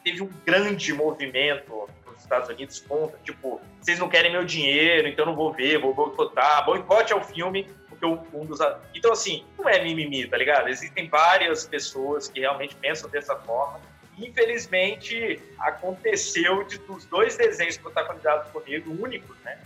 teve 0.05 0.23
um 0.23 0.29
grande 0.45 0.93
movimento 0.93 1.89
nos 2.07 2.21
Estados 2.21 2.51
Unidos 2.51 2.81
contra, 2.81 3.19
tipo, 3.25 3.59
vocês 3.81 3.99
não 3.99 4.11
querem 4.11 4.31
meu 4.31 4.45
dinheiro, 4.45 5.09
então 5.09 5.25
não 5.25 5.35
vou 5.35 5.55
ver, 5.55 5.79
vou 5.79 5.95
boicotar, 5.95 6.67
boicote 6.67 7.15
ao 7.15 7.25
filme, 7.25 7.67
porque 7.89 8.05
um 8.05 8.45
dos... 8.45 8.59
Então, 8.95 9.11
assim, 9.11 9.43
não 9.59 9.67
é 9.67 9.83
mimimi, 9.83 10.27
tá 10.27 10.37
ligado? 10.37 10.69
Existem 10.69 11.09
várias 11.09 11.65
pessoas 11.67 12.29
que 12.29 12.41
realmente 12.41 12.77
pensam 12.77 13.09
dessa 13.09 13.35
forma, 13.37 13.81
Infelizmente, 14.19 15.41
aconteceu 15.59 16.63
de, 16.65 16.77
dos 16.81 17.07
dois 17.07 17.39
desenhos 17.39 17.79
protagonizados 17.79 18.53
negros, 18.67 19.01
únicos, 19.01 19.35
né? 19.39 19.59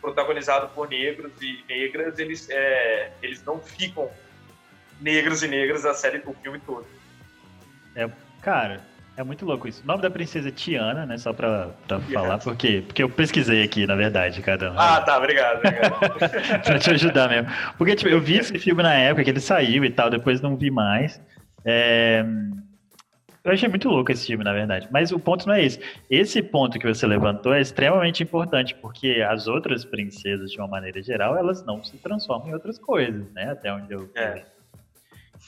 Protagonizado 0.00 0.68
por 0.68 0.88
negros 0.88 1.32
e 1.42 1.62
negras, 1.68 2.18
eles, 2.18 2.48
é, 2.50 3.12
eles 3.22 3.44
não 3.44 3.60
ficam 3.60 4.10
negros 5.00 5.42
e 5.42 5.48
negras 5.48 5.84
a 5.84 5.94
série 5.94 6.18
do 6.18 6.32
filme 6.34 6.58
todo. 6.60 6.86
Cara, 8.40 8.80
é 9.16 9.22
muito 9.22 9.44
louco 9.44 9.68
isso. 9.68 9.82
O 9.82 9.86
nome 9.86 10.00
da 10.00 10.10
princesa 10.10 10.48
é 10.48 10.52
Tiana, 10.52 11.04
né? 11.04 11.18
Só 11.18 11.32
pra, 11.32 11.70
pra 11.86 12.00
falar, 12.00 12.38
porque, 12.38 12.82
porque 12.86 13.02
eu 13.02 13.10
pesquisei 13.10 13.62
aqui, 13.62 13.86
na 13.86 13.94
verdade, 13.94 14.40
cada 14.40 14.72
um. 14.72 14.78
Ah, 14.78 15.00
tá, 15.02 15.18
obrigado, 15.18 15.58
obrigado. 15.58 15.98
pra 16.64 16.78
te 16.78 16.90
ajudar 16.90 17.28
mesmo. 17.28 17.50
Porque, 17.76 17.96
tipo, 17.96 18.08
eu 18.08 18.20
vi 18.20 18.38
esse 18.38 18.58
filme 18.58 18.82
na 18.82 18.94
época 18.94 19.24
que 19.24 19.30
ele 19.30 19.40
saiu 19.40 19.84
e 19.84 19.90
tal, 19.90 20.08
depois 20.08 20.40
não 20.40 20.56
vi 20.56 20.70
mais. 20.70 21.20
É, 21.64 22.24
Eu 23.42 23.52
achei 23.52 23.68
muito 23.68 23.88
louco 23.88 24.12
esse 24.12 24.26
filme, 24.26 24.44
na 24.44 24.52
verdade. 24.52 24.86
Mas 24.90 25.12
o 25.12 25.18
ponto 25.18 25.46
não 25.46 25.54
é 25.54 25.64
esse. 25.64 25.80
Esse 26.10 26.42
ponto 26.42 26.78
que 26.78 26.86
você 26.86 27.06
levantou 27.06 27.54
é 27.54 27.60
extremamente 27.60 28.22
importante, 28.22 28.74
porque 28.74 29.24
as 29.26 29.46
outras 29.46 29.84
princesas, 29.84 30.50
de 30.50 30.58
uma 30.58 30.68
maneira 30.68 31.02
geral, 31.02 31.36
elas 31.36 31.64
não 31.64 31.82
se 31.82 31.96
transformam 31.96 32.48
em 32.48 32.52
outras 32.52 32.78
coisas, 32.78 33.30
né? 33.32 33.50
Até 33.50 33.72
onde 33.72 33.92
eu. 33.92 34.10
É. 34.14 34.44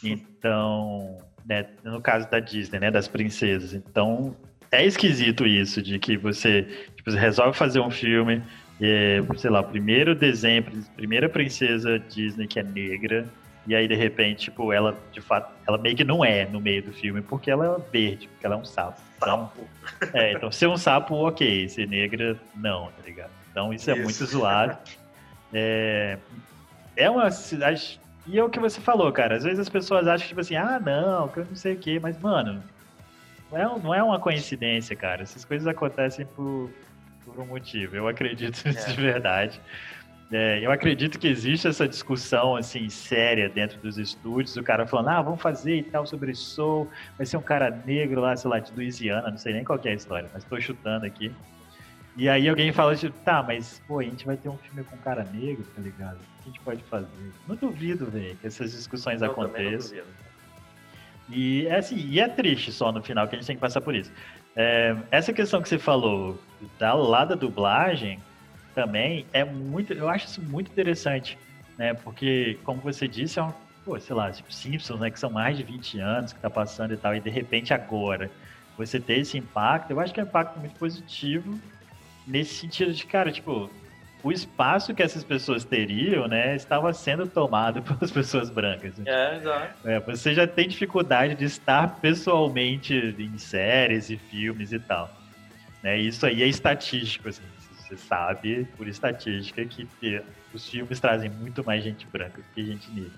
Então, 0.02 1.18
né, 1.44 1.66
no 1.84 2.00
caso 2.00 2.30
da 2.30 2.40
Disney, 2.40 2.80
né, 2.80 2.90
das 2.90 3.08
princesas. 3.08 3.74
Então, 3.74 4.34
é 4.70 4.84
esquisito 4.86 5.46
isso, 5.46 5.82
de 5.82 5.98
que 5.98 6.16
você, 6.16 6.62
tipo, 6.96 7.10
você 7.10 7.18
resolve 7.18 7.56
fazer 7.56 7.80
um 7.80 7.90
filme, 7.90 8.42
é, 8.80 9.20
sei 9.36 9.50
lá, 9.50 9.60
o 9.60 9.64
primeiro 9.64 10.14
desenho, 10.14 10.64
primeira 10.96 11.28
princesa 11.28 11.98
Disney 11.98 12.46
que 12.46 12.58
é 12.58 12.62
negra, 12.62 13.26
E 13.66 13.74
aí, 13.74 13.86
de 13.86 13.94
repente, 13.94 14.44
tipo, 14.44 14.72
ela, 14.72 14.96
de 15.12 15.20
fato, 15.20 15.52
ela 15.66 15.78
meio 15.78 15.94
que 15.94 16.02
não 16.02 16.24
é 16.24 16.46
no 16.46 16.60
meio 16.60 16.82
do 16.82 16.92
filme, 16.92 17.22
porque 17.22 17.50
ela 17.50 17.64
é 17.66 17.90
verde, 17.92 18.28
porque 18.28 18.44
ela 18.44 18.56
é 18.56 18.58
um 18.58 18.64
sapo. 18.64 19.00
Então, 19.16 19.52
é, 20.12 20.32
então 20.32 20.50
ser 20.50 20.66
um 20.66 20.76
sapo, 20.76 21.14
ok, 21.14 21.68
ser 21.68 21.86
negra, 21.86 22.36
não, 22.56 22.86
tá 22.86 23.02
ligado? 23.04 23.30
Então 23.50 23.72
isso 23.72 23.88
é 23.90 23.94
isso. 23.94 24.02
muito 24.02 24.26
zoado. 24.26 24.76
É, 25.52 26.18
é 26.96 27.08
uma 27.08 27.30
cidade. 27.30 28.00
E 28.26 28.38
é 28.38 28.42
o 28.42 28.50
que 28.50 28.58
você 28.58 28.80
falou, 28.80 29.12
cara. 29.12 29.36
Às 29.36 29.44
vezes 29.44 29.60
as 29.60 29.68
pessoas 29.68 30.08
acham, 30.08 30.26
tipo 30.26 30.40
assim, 30.40 30.56
ah, 30.56 30.80
não, 30.80 31.28
que 31.28 31.38
eu 31.38 31.44
não 31.44 31.54
sei 31.54 31.74
o 31.74 31.78
quê, 31.78 32.00
mas, 32.00 32.18
mano, 32.18 32.62
não 33.50 33.58
é, 33.58 33.78
não 33.78 33.94
é 33.94 34.02
uma 34.02 34.18
coincidência, 34.18 34.96
cara. 34.96 35.22
Essas 35.22 35.44
coisas 35.44 35.68
acontecem 35.68 36.26
por, 36.26 36.70
por 37.24 37.38
um 37.38 37.46
motivo. 37.46 37.94
Eu 37.94 38.08
acredito 38.08 38.66
nisso 38.66 38.90
é. 38.90 38.90
de 38.94 39.00
verdade. 39.00 39.60
É, 40.32 40.64
eu 40.64 40.70
acredito 40.70 41.18
que 41.18 41.28
existe 41.28 41.68
essa 41.68 41.86
discussão 41.86 42.56
assim 42.56 42.88
séria 42.88 43.50
dentro 43.50 43.78
dos 43.80 43.98
estúdios, 43.98 44.56
o 44.56 44.62
cara 44.62 44.86
falando, 44.86 45.08
ah, 45.08 45.20
vamos 45.20 45.42
fazer 45.42 45.76
e 45.76 45.82
tal 45.82 46.06
sobre 46.06 46.34
Soul, 46.34 46.88
vai 47.18 47.26
ser 47.26 47.36
um 47.36 47.42
cara 47.42 47.70
negro 47.84 48.22
lá, 48.22 48.34
sei 48.34 48.50
lá, 48.50 48.58
de 48.58 48.72
Louisiana, 48.72 49.30
não 49.30 49.36
sei 49.36 49.52
nem 49.52 49.62
qual 49.62 49.78
é 49.84 49.90
a 49.90 49.94
história, 49.94 50.30
mas 50.32 50.42
estou 50.42 50.58
chutando 50.58 51.04
aqui. 51.04 51.30
E 52.16 52.30
aí 52.30 52.48
alguém 52.48 52.72
fala, 52.72 52.96
tipo, 52.96 53.18
tá, 53.20 53.42
mas 53.42 53.82
pô, 53.86 53.98
a 53.98 54.04
gente 54.04 54.24
vai 54.24 54.38
ter 54.38 54.48
um 54.48 54.56
filme 54.56 54.82
com 54.84 54.96
um 54.96 55.00
cara 55.00 55.22
negro, 55.24 55.64
tá 55.74 55.82
ligado? 55.82 56.16
O 56.16 56.18
que 56.18 56.40
a 56.40 56.44
gente 56.46 56.60
pode 56.60 56.82
fazer? 56.84 57.32
Não 57.46 57.54
duvido, 57.54 58.06
velho, 58.06 58.34
que 58.36 58.46
essas 58.46 58.72
discussões 58.72 59.20
eu 59.20 59.30
aconteçam. 59.30 59.98
E 61.28 61.66
é 61.66 61.76
assim, 61.76 61.96
e 61.96 62.20
é 62.20 62.28
triste 62.28 62.72
só 62.72 62.90
no 62.90 63.02
final 63.02 63.28
que 63.28 63.34
a 63.34 63.38
gente 63.38 63.46
tem 63.46 63.56
que 63.56 63.60
passar 63.60 63.82
por 63.82 63.94
isso. 63.94 64.10
É, 64.56 64.96
essa 65.10 65.32
questão 65.32 65.60
que 65.60 65.68
você 65.68 65.78
falou 65.78 66.38
da 66.78 66.94
lá 66.94 67.24
da 67.24 67.34
dublagem, 67.34 68.18
também 68.74 69.28
é 69.32 69.44
muito, 69.44 69.92
eu 69.92 70.08
acho 70.08 70.26
isso 70.26 70.42
muito 70.42 70.70
interessante, 70.70 71.38
né? 71.76 71.94
Porque, 71.94 72.60
como 72.64 72.80
você 72.80 73.06
disse, 73.06 73.38
é 73.38 73.42
um, 73.42 73.52
pô, 73.84 73.98
sei 73.98 74.14
lá, 74.14 74.30
tipo 74.30 74.52
Simpsons, 74.52 75.00
né? 75.00 75.10
Que 75.10 75.18
são 75.18 75.30
mais 75.30 75.56
de 75.56 75.62
20 75.62 75.98
anos 75.98 76.32
que 76.32 76.40
tá 76.40 76.50
passando 76.50 76.94
e 76.94 76.96
tal, 76.96 77.14
e 77.14 77.20
de 77.20 77.30
repente 77.30 77.72
agora 77.72 78.30
você 78.76 78.98
ter 78.98 79.18
esse 79.18 79.36
impacto, 79.36 79.90
eu 79.90 80.00
acho 80.00 80.12
que 80.12 80.20
é 80.20 80.24
um 80.24 80.26
impacto 80.26 80.58
muito 80.58 80.74
positivo 80.76 81.60
nesse 82.26 82.54
sentido 82.54 82.92
de, 82.92 83.06
cara, 83.06 83.30
tipo, 83.30 83.70
o 84.22 84.30
espaço 84.30 84.94
que 84.94 85.02
essas 85.02 85.24
pessoas 85.24 85.64
teriam, 85.64 86.28
né, 86.28 86.54
estava 86.54 86.92
sendo 86.92 87.26
tomado 87.26 87.82
pelas 87.84 88.10
pessoas 88.10 88.50
brancas. 88.50 88.98
É, 89.04 89.36
exato. 89.36 89.88
É, 89.88 90.00
você 90.00 90.32
já 90.32 90.46
tem 90.46 90.68
dificuldade 90.68 91.34
de 91.34 91.44
estar 91.44 92.00
pessoalmente 92.00 92.94
em 92.94 93.36
séries 93.36 94.10
e 94.10 94.16
filmes 94.16 94.72
e 94.72 94.78
tal. 94.78 95.10
Né? 95.82 95.98
Isso 95.98 96.24
aí 96.24 96.42
é 96.42 96.46
estatístico, 96.46 97.28
assim. 97.28 97.42
Você 97.92 97.96
sabe, 97.98 98.66
por 98.76 98.88
estatística, 98.88 99.62
que 99.66 99.86
os 100.54 100.66
filmes 100.68 100.98
trazem 100.98 101.28
muito 101.28 101.62
mais 101.62 101.84
gente 101.84 102.06
branca 102.06 102.40
do 102.40 102.54
que 102.54 102.64
gente 102.64 102.90
negra. 102.90 103.12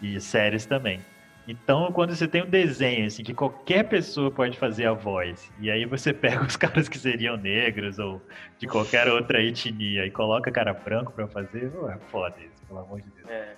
E 0.00 0.18
séries 0.18 0.64
também. 0.64 1.00
Então, 1.46 1.92
quando 1.92 2.14
você 2.14 2.26
tem 2.26 2.42
um 2.42 2.48
desenho, 2.48 3.06
assim, 3.06 3.22
que 3.22 3.34
qualquer 3.34 3.82
pessoa 3.84 4.30
pode 4.30 4.58
fazer 4.58 4.86
a 4.86 4.94
voz, 4.94 5.52
e 5.60 5.70
aí 5.70 5.84
você 5.84 6.12
pega 6.14 6.42
os 6.42 6.56
caras 6.56 6.88
que 6.88 6.98
seriam 6.98 7.36
negros 7.36 7.98
ou 7.98 8.22
de 8.58 8.66
qualquer 8.66 9.08
outra 9.08 9.42
etnia 9.42 10.06
e 10.06 10.10
coloca 10.10 10.50
cara 10.50 10.72
branco 10.72 11.12
para 11.12 11.26
fazer, 11.28 11.70
é 11.90 11.98
foda 12.10 12.36
isso, 12.38 12.64
pelo 12.66 12.80
amor 12.80 13.02
de 13.02 13.10
Deus. 13.10 13.28
É. 13.28 13.56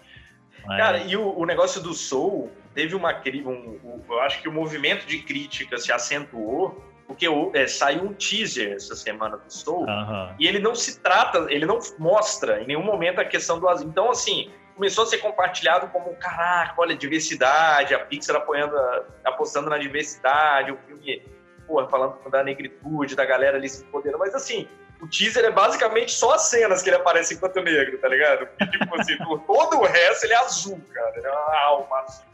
Mas... 0.66 0.78
Cara, 0.78 0.98
e 0.98 1.16
o, 1.16 1.38
o, 1.38 1.44
negócio 1.44 1.80
do 1.80 1.94
Soul 1.94 2.50
teve 2.74 2.96
uma. 2.96 3.12
Um, 3.12 3.78
um, 3.84 4.02
eu 4.08 4.20
acho 4.20 4.42
que 4.42 4.48
o 4.48 4.52
movimento 4.52 5.06
de 5.06 5.18
crítica 5.18 5.78
se 5.78 5.92
acentuou 5.92 6.93
porque 7.06 7.26
é, 7.54 7.66
saiu 7.66 8.04
um 8.04 8.14
teaser 8.14 8.72
essa 8.72 8.96
semana 8.96 9.36
do 9.36 9.52
Soul, 9.52 9.86
e 10.38 10.46
ele 10.46 10.58
não 10.58 10.74
se 10.74 11.00
trata, 11.00 11.46
ele 11.50 11.66
não 11.66 11.78
mostra 11.98 12.62
em 12.62 12.66
nenhum 12.66 12.82
momento 12.82 13.20
a 13.20 13.24
questão 13.24 13.58
do 13.58 13.68
azul. 13.68 13.88
Então, 13.88 14.10
assim, 14.10 14.50
começou 14.74 15.04
a 15.04 15.06
ser 15.06 15.18
compartilhado 15.18 15.88
como, 15.88 16.14
caraca, 16.16 16.74
olha, 16.78 16.96
diversidade, 16.96 17.94
a 17.94 17.98
Pixar 18.00 18.36
apoiando, 18.36 18.74
apostando 19.24 19.70
na 19.70 19.78
diversidade, 19.78 20.72
o 20.72 20.78
filme, 20.86 21.22
porra, 21.66 21.88
falando 21.88 22.18
da 22.30 22.42
negritude, 22.42 23.14
da 23.14 23.24
galera 23.24 23.56
ali 23.56 23.68
se 23.68 23.84
podendo, 23.84 24.18
mas 24.18 24.34
assim, 24.34 24.68
o 25.00 25.08
teaser 25.08 25.44
é 25.44 25.50
basicamente 25.50 26.12
só 26.12 26.34
as 26.34 26.42
cenas 26.42 26.82
que 26.82 26.88
ele 26.88 26.96
aparece 26.96 27.34
enquanto 27.34 27.60
negro, 27.60 27.98
tá 27.98 28.08
ligado? 28.08 28.46
Porque, 28.46 28.78
tipo 28.78 29.00
assim, 29.00 29.16
todo 29.46 29.78
o 29.78 29.84
resto 29.84 30.24
ele 30.24 30.32
é 30.32 30.38
azul, 30.38 30.80
cara, 30.92 31.12
ele 31.16 31.26
é 31.26 31.30
uma 31.30 31.60
alma 31.64 31.98
azul. 31.98 32.24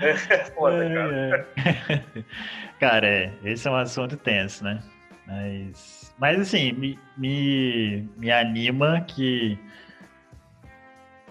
É 0.00 0.14
foda, 0.54 0.84
é, 0.84 0.94
cara. 0.94 1.48
É. 1.56 2.22
cara, 2.78 3.06
é, 3.06 3.32
esse 3.44 3.66
é 3.66 3.70
um 3.70 3.76
assunto 3.76 4.16
tenso, 4.16 4.64
né? 4.64 4.82
Mas, 5.26 6.14
mas 6.18 6.40
assim, 6.40 6.72
me, 6.72 6.98
me, 7.16 8.08
me 8.16 8.30
anima 8.30 9.00
que 9.02 9.58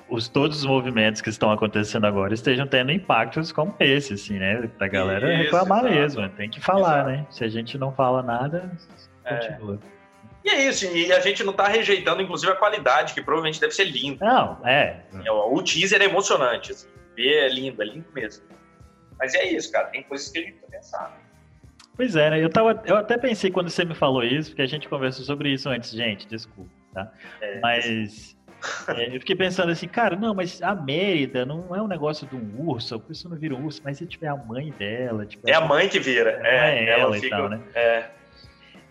os, 0.09 0.27
todos 0.27 0.59
os 0.59 0.65
movimentos 0.65 1.21
que 1.21 1.29
estão 1.29 1.51
acontecendo 1.51 2.05
agora 2.05 2.33
estejam 2.33 2.67
tendo 2.67 2.91
impactos 2.91 3.51
como 3.51 3.75
esse, 3.79 4.13
assim, 4.13 4.37
né? 4.37 4.67
Pra 4.77 4.87
galera 4.87 5.33
Isso, 5.33 5.43
reclamar 5.43 5.85
exato. 5.85 5.95
mesmo, 5.95 6.29
tem 6.29 6.49
que 6.49 6.61
falar, 6.61 6.99
exato. 6.99 7.09
né? 7.09 7.25
Se 7.29 7.43
a 7.43 7.49
gente 7.49 7.77
não 7.77 7.91
fala 7.91 8.21
nada, 8.21 8.71
continua. 9.23 9.79
É. 9.93 9.97
E 10.45 10.49
é 10.49 10.69
isso, 10.69 10.85
e 10.85 11.11
a 11.11 11.19
gente 11.19 11.43
não 11.43 11.51
tá 11.51 11.67
rejeitando, 11.67 12.21
inclusive, 12.21 12.51
a 12.51 12.55
qualidade, 12.55 13.13
que 13.13 13.21
provavelmente 13.21 13.59
deve 13.59 13.73
ser 13.73 13.83
linda. 13.83 14.25
Não, 14.25 14.65
é. 14.65 15.01
O 15.51 15.61
teaser 15.61 16.01
é 16.01 16.05
emocionante, 16.05 16.71
assim. 16.71 16.87
É 17.17 17.47
lindo, 17.49 17.81
é 17.81 17.85
lindo 17.85 18.07
mesmo. 18.13 18.45
Mas 19.17 19.33
é 19.33 19.45
isso, 19.45 19.71
cara. 19.71 19.87
Tem 19.87 20.03
coisas 20.03 20.29
que 20.29 20.39
a 20.39 20.41
gente 20.41 20.53
tem 20.53 20.61
que 20.61 20.71
pensar. 20.71 21.17
Pois 21.95 22.15
é, 22.15 22.29
né? 22.29 22.43
Eu, 22.43 22.49
tava, 22.49 22.81
eu 22.85 22.95
até 22.95 23.17
pensei 23.17 23.49
quando 23.49 23.69
você 23.69 23.83
me 23.83 23.95
falou 23.95 24.23
isso, 24.23 24.51
porque 24.51 24.61
a 24.61 24.67
gente 24.67 24.87
conversou 24.87 25.25
sobre 25.25 25.49
isso 25.49 25.67
antes, 25.67 25.91
gente, 25.91 26.27
desculpa, 26.27 26.69
tá? 26.93 27.11
É, 27.41 27.59
mas 27.59 28.37
é, 28.87 29.15
eu 29.15 29.19
fiquei 29.19 29.35
pensando 29.35 29.71
assim, 29.71 29.87
cara, 29.87 30.15
não, 30.15 30.35
mas 30.35 30.61
a 30.61 30.75
Mérida 30.75 31.43
não 31.43 31.75
é 31.75 31.81
um 31.81 31.87
negócio 31.87 32.27
de 32.27 32.35
um 32.35 32.69
urso, 32.69 32.95
a 32.95 32.99
pessoa 32.99 33.33
não 33.33 33.39
vira 33.39 33.55
um 33.55 33.65
urso, 33.65 33.81
mas 33.83 33.97
se 33.97 34.05
tiver 34.05 34.27
a 34.27 34.35
mãe 34.35 34.71
dela. 34.77 35.25
Tipo, 35.25 35.49
é 35.49 35.53
a 35.53 35.61
mãe 35.61 35.89
que 35.89 35.99
vira, 35.99 36.39
é, 36.43 36.85
é 36.85 36.89
ela, 36.89 37.01
ela 37.03 37.13
fica, 37.15 37.35
tal, 37.35 37.49
né? 37.49 37.61
É. 37.73 38.05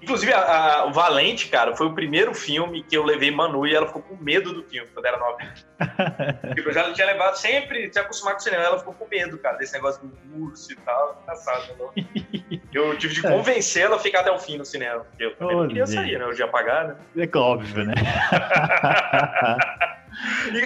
Inclusive, 0.06 0.32
a, 0.32 0.38
a, 0.38 0.86
o 0.86 0.92
Valente, 0.92 1.48
cara, 1.48 1.74
foi 1.74 1.88
o 1.88 1.92
primeiro 1.92 2.32
filme 2.32 2.80
que 2.80 2.96
eu 2.96 3.02
levei 3.02 3.32
Manu 3.32 3.66
e 3.66 3.74
ela 3.74 3.88
ficou 3.88 4.02
com 4.02 4.16
medo 4.22 4.52
do 4.52 4.62
filme 4.62 4.88
quando 4.94 5.04
era 5.04 5.18
novinha. 5.18 5.52
tipo, 6.54 6.68
eu 6.68 6.72
já 6.72 6.92
tinha 6.92 7.08
levado 7.08 7.34
sempre, 7.34 7.90
tinha 7.90 8.04
acostumado 8.04 8.34
com 8.34 8.40
o 8.40 8.44
cinema, 8.44 8.62
ela 8.62 8.78
ficou 8.78 8.94
com 8.94 9.08
medo, 9.08 9.36
cara, 9.38 9.56
desse 9.56 9.72
negócio 9.72 10.06
do 10.06 10.44
urso 10.44 10.72
e 10.72 10.76
tal. 10.76 11.20
Engraçado, 11.24 11.74
não? 11.76 11.90
Eu 12.72 12.96
tive 12.96 13.14
de 13.14 13.20
é. 13.26 13.28
convencê-la 13.28 13.96
a 13.96 13.98
ficar 13.98 14.20
até 14.20 14.30
o 14.30 14.38
fim 14.38 14.56
no 14.56 14.64
cinema. 14.64 15.04
Eu 15.18 15.34
também 15.34 15.56
não 15.56 15.66
queria 15.66 15.86
sair, 15.88 16.20
né? 16.20 16.24
Eu 16.24 16.32
ia 16.32 16.46
pagar, 16.46 16.86
né? 16.86 16.96
É 17.16 17.28
óbvio, 17.36 17.84
né? 17.84 17.94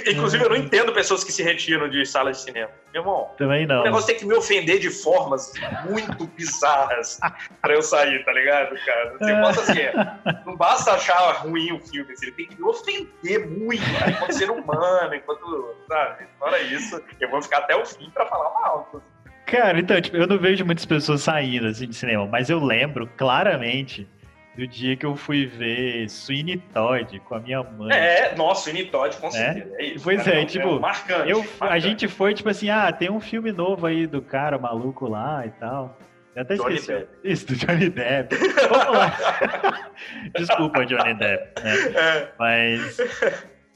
Inclusive, 0.06 0.44
eu 0.44 0.50
não 0.50 0.56
entendo 0.56 0.92
pessoas 0.92 1.24
que 1.24 1.32
se 1.32 1.42
retiram 1.42 1.88
de 1.88 2.04
salas 2.06 2.38
de 2.38 2.44
cinema. 2.44 2.70
Meu 2.92 3.02
irmão, 3.02 3.30
também 3.36 3.66
não. 3.66 3.80
O 3.80 3.84
negócio 3.84 4.06
tem 4.06 4.16
que 4.16 4.24
me 4.24 4.34
ofender 4.34 4.78
de 4.78 4.90
formas 4.90 5.52
muito 5.88 6.26
bizarras 6.26 7.18
pra 7.60 7.74
eu 7.74 7.82
sair, 7.82 8.24
tá 8.24 8.32
ligado, 8.32 8.74
cara? 8.84 9.16
Você 9.18 9.72
é. 9.72 9.88
assim, 9.88 10.40
não 10.46 10.56
basta 10.56 10.92
achar 10.92 11.32
ruim 11.42 11.72
o 11.72 11.80
filme, 11.80 12.12
assim, 12.12 12.26
ele 12.26 12.36
tem 12.36 12.46
que 12.46 12.60
me 12.60 12.68
ofender 12.68 13.48
muito, 13.48 13.82
cara, 13.98 14.10
enquanto 14.10 14.32
ser 14.32 14.50
humano, 14.50 15.14
enquanto, 15.14 15.76
sabe? 15.88 16.26
Fora 16.38 16.60
isso, 16.62 17.02
eu 17.20 17.30
vou 17.30 17.42
ficar 17.42 17.58
até 17.58 17.76
o 17.76 17.84
fim 17.84 18.10
pra 18.10 18.26
falar 18.26 18.50
mal. 18.50 19.02
Cara, 19.46 19.80
então, 19.80 20.00
tipo, 20.00 20.16
eu 20.16 20.26
não 20.26 20.38
vejo 20.38 20.64
muitas 20.64 20.84
pessoas 20.84 21.22
saindo 21.22 21.66
assim 21.66 21.88
de 21.88 21.94
cinema, 21.94 22.26
mas 22.26 22.50
eu 22.50 22.62
lembro 22.62 23.08
claramente 23.16 24.08
do 24.56 24.66
dia 24.66 24.96
que 24.96 25.06
eu 25.06 25.16
fui 25.16 25.46
ver 25.46 26.08
Sweeney 26.08 26.58
Todd 26.72 27.20
com 27.20 27.34
a 27.34 27.40
minha 27.40 27.62
mãe. 27.62 27.92
É, 27.92 28.34
nossa, 28.36 28.62
Sweeney 28.62 28.86
Todd, 28.86 29.16
com 29.16 29.28
é? 29.28 29.30
certeza. 29.30 29.74
É? 29.78 29.82
É 29.82 29.84
isso, 29.86 30.04
pois 30.04 30.22
cara, 30.22 30.40
é, 30.40 30.44
tipo, 30.44 30.68
é 30.68 30.78
marcante, 30.78 31.30
eu, 31.30 31.38
marcante. 31.38 31.72
a 31.72 31.78
gente 31.78 32.08
foi, 32.08 32.34
tipo 32.34 32.48
assim, 32.48 32.68
ah, 32.68 32.92
tem 32.92 33.10
um 33.10 33.20
filme 33.20 33.52
novo 33.52 33.86
aí 33.86 34.06
do 34.06 34.20
cara 34.20 34.58
maluco 34.58 35.08
lá 35.08 35.46
e 35.46 35.50
tal. 35.50 35.98
Eu 36.34 36.42
até 36.42 36.54
Johnny 36.54 36.74
esqueci. 36.76 36.98
Depp. 36.98 37.08
Isso, 37.24 37.46
do 37.46 37.56
Johnny 37.56 37.90
Depp. 37.90 38.36
Vamos 38.68 38.98
lá. 38.98 39.90
Desculpa, 40.36 40.86
Johnny 40.86 41.14
Depp. 41.14 41.62
Né? 41.62 41.74
É. 41.94 42.28
Mas. 42.38 42.98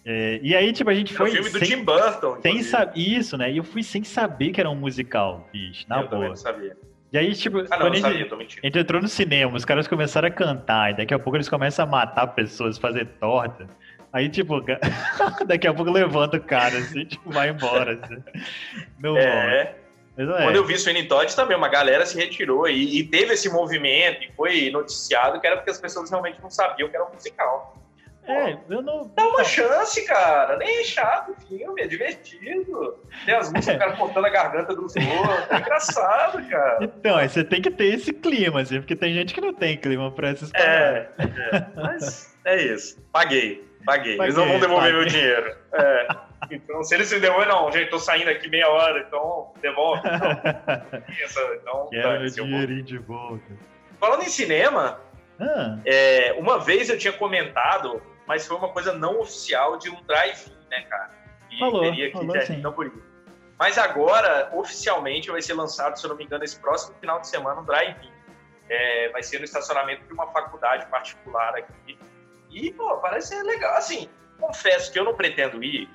É, 0.07 0.39
e 0.43 0.55
aí, 0.55 0.73
tipo, 0.73 0.91
a 0.91 0.95
gente 0.95 1.15
foi. 1.15 1.31
É 1.31 1.33
o 1.33 1.35
filme 1.35 1.51
do 1.51 1.59
sem, 1.59 1.69
Tim 1.79 1.85
Burton. 1.85 2.39
Sem 2.43 2.61
Isso, 2.95 3.37
né? 3.37 3.51
E 3.51 3.57
eu 3.57 3.65
fui 3.65 3.83
sem 3.83 4.05
saber 4.05 4.51
que 4.51 4.61
era 4.61 4.71
um 4.71 4.75
musical, 4.77 5.49
bicho. 5.53 5.85
Na 5.89 6.03
eu 6.03 6.09
boa. 6.09 6.29
não 6.29 6.37
sabia. 6.37 6.77
E 7.15 7.19
aí, 7.19 7.33
tipo, 7.33 7.61
ah, 7.61 7.63
não, 7.63 7.79
quando 7.79 7.93
a, 7.95 8.13
gente, 8.13 8.35
a 8.35 8.67
gente 8.67 8.79
entrou 8.81 9.01
no 9.01 9.07
cinema, 9.07 9.57
os 9.57 9.65
caras 9.65 9.87
começaram 9.87 10.27
a 10.27 10.31
cantar, 10.33 10.91
e 10.91 10.97
daqui 10.97 11.15
a 11.15 11.19
pouco 11.19 11.37
eles 11.37 11.49
começam 11.49 11.85
a 11.85 11.89
matar 11.89 12.27
pessoas, 12.27 12.77
fazer 12.77 13.07
torta. 13.21 13.69
Aí, 14.13 14.29
tipo, 14.29 14.61
daqui 15.47 15.69
a 15.69 15.73
pouco 15.73 15.93
levanta 15.93 16.39
o 16.39 16.41
cara, 16.41 16.77
assim, 16.77 17.05
tipo, 17.05 17.31
vai 17.31 17.51
embora. 17.51 18.01
Assim. 18.03 18.21
Não 18.99 19.17
é. 19.17 19.61
é. 19.63 19.77
Quando 20.17 20.57
eu 20.57 20.65
vi 20.65 20.77
Sweeney 20.77 21.07
Todd 21.07 21.33
também, 21.37 21.57
uma 21.57 21.69
galera 21.69 22.05
se 22.05 22.17
retirou 22.17 22.69
e, 22.69 22.99
e, 22.99 23.05
teve 23.05 23.35
esse 23.35 23.49
movimento 23.49 24.25
e 24.25 24.33
foi 24.33 24.71
noticiado 24.71 25.41
que 25.41 25.47
era 25.47 25.57
porque 25.57 25.71
as 25.71 25.79
pessoas 25.79 26.11
realmente 26.11 26.43
não 26.43 26.51
sabiam 26.51 26.89
que 26.89 26.97
era 26.97 27.05
um 27.05 27.13
musical. 27.13 27.77
É, 28.27 28.57
eu 28.71 28.81
não. 28.81 29.11
Dá 29.15 29.27
uma 29.27 29.45
chance, 29.45 30.05
cara. 30.07 30.57
Nem 30.57 30.81
é 30.81 30.85
chato 30.85 31.33
o 31.33 31.47
filme, 31.47 31.83
é 31.83 31.87
divertido. 31.87 32.99
Tem 33.25 33.35
as 33.35 33.53
músicas, 33.53 33.69
é. 33.69 33.77
o 33.77 33.79
cara 33.79 33.97
cortando 33.97 34.25
a 34.25 34.31
garganta 34.31 34.75
do 34.75 34.83
outros. 34.83 34.97
É 34.97 35.57
engraçado, 35.59 36.49
cara. 36.49 36.79
Então, 36.83 37.17
aí 37.17 37.29
você 37.29 37.45
tem 37.45 37.61
que 37.61 37.71
ter 37.71 37.95
esse 37.95 38.13
clima, 38.13 38.63
assim, 38.63 38.81
porque 38.81 38.97
tem 38.97 39.13
gente 39.13 39.35
que 39.35 39.41
não 39.41 39.53
tem 39.53 39.77
clima 39.77 40.11
pra 40.11 40.29
essas 40.29 40.51
é, 40.55 41.09
é, 41.19 41.67
mas 41.75 42.35
é 42.45 42.63
isso. 42.63 42.99
Paguei, 43.13 43.65
paguei. 43.85 44.17
paguei 44.17 44.25
Eles 44.25 44.37
não 44.37 44.49
vão 44.49 44.59
devolver 44.59 44.93
paguei. 44.93 45.01
meu 45.01 45.07
dinheiro. 45.07 45.57
É. 45.73 46.07
Então, 46.51 46.83
se 46.83 46.95
ele 46.95 47.05
se 47.05 47.19
devolve, 47.21 47.47
não, 47.47 47.71
gente, 47.73 47.91
tô 47.91 47.99
saindo 47.99 48.31
aqui 48.31 48.49
meia 48.49 48.69
hora, 48.69 49.05
então 49.07 49.53
devolve. 49.61 50.03
Então, 50.07 51.03
essa, 51.23 51.41
então 51.61 51.89
Quero 51.93 52.21
meu 52.21 52.31
dinheirinho 52.31 52.83
de 52.83 52.99
volta. 52.99 53.45
Falando 53.99 54.23
em 54.23 54.29
cinema, 54.29 55.01
Ah, 55.41 55.79
é, 55.85 56.35
uma 56.39 56.59
vez 56.59 56.89
eu 56.89 56.99
tinha 56.99 57.13
comentado, 57.13 58.03
mas 58.27 58.47
foi 58.47 58.57
uma 58.57 58.69
coisa 58.69 58.93
não 58.93 59.21
oficial 59.21 59.77
de 59.77 59.91
um 59.91 60.03
drive-in, 60.03 60.57
né, 60.71 60.83
cara? 60.83 61.11
E 61.51 61.59
Falou, 61.59 61.81
teria 61.81 62.11
que 62.11 62.19
ter 62.19 62.59
não 62.59 62.73
por 62.73 62.87
isso. 62.87 63.15
Mas 63.59 63.79
agora, 63.79 64.51
oficialmente, 64.53 65.31
vai 65.31 65.41
ser 65.41 65.55
lançado, 65.55 65.99
se 65.99 66.05
eu 66.05 66.11
não 66.11 66.17
me 66.17 66.25
engano, 66.25 66.43
esse 66.43 66.59
próximo 66.59 66.97
final 66.99 67.21
de 67.21 67.29
semana, 67.29 67.61
um 67.61 67.65
drive-in. 67.65 68.13
É, 68.69 69.11
vai 69.11 69.23
ser 69.23 69.39
no 69.39 69.45
estacionamento 69.45 70.07
de 70.07 70.13
uma 70.13 70.27
faculdade 70.33 70.87
particular 70.87 71.55
aqui. 71.57 71.99
E, 72.51 72.73
pô, 72.73 72.97
parece 72.99 73.29
ser 73.29 73.43
legal. 73.43 73.77
Assim, 73.77 74.09
confesso 74.41 74.93
que 74.93 74.99
eu 74.99 75.05
não 75.05 75.15
pretendo 75.15 75.63
ir. 75.63 75.89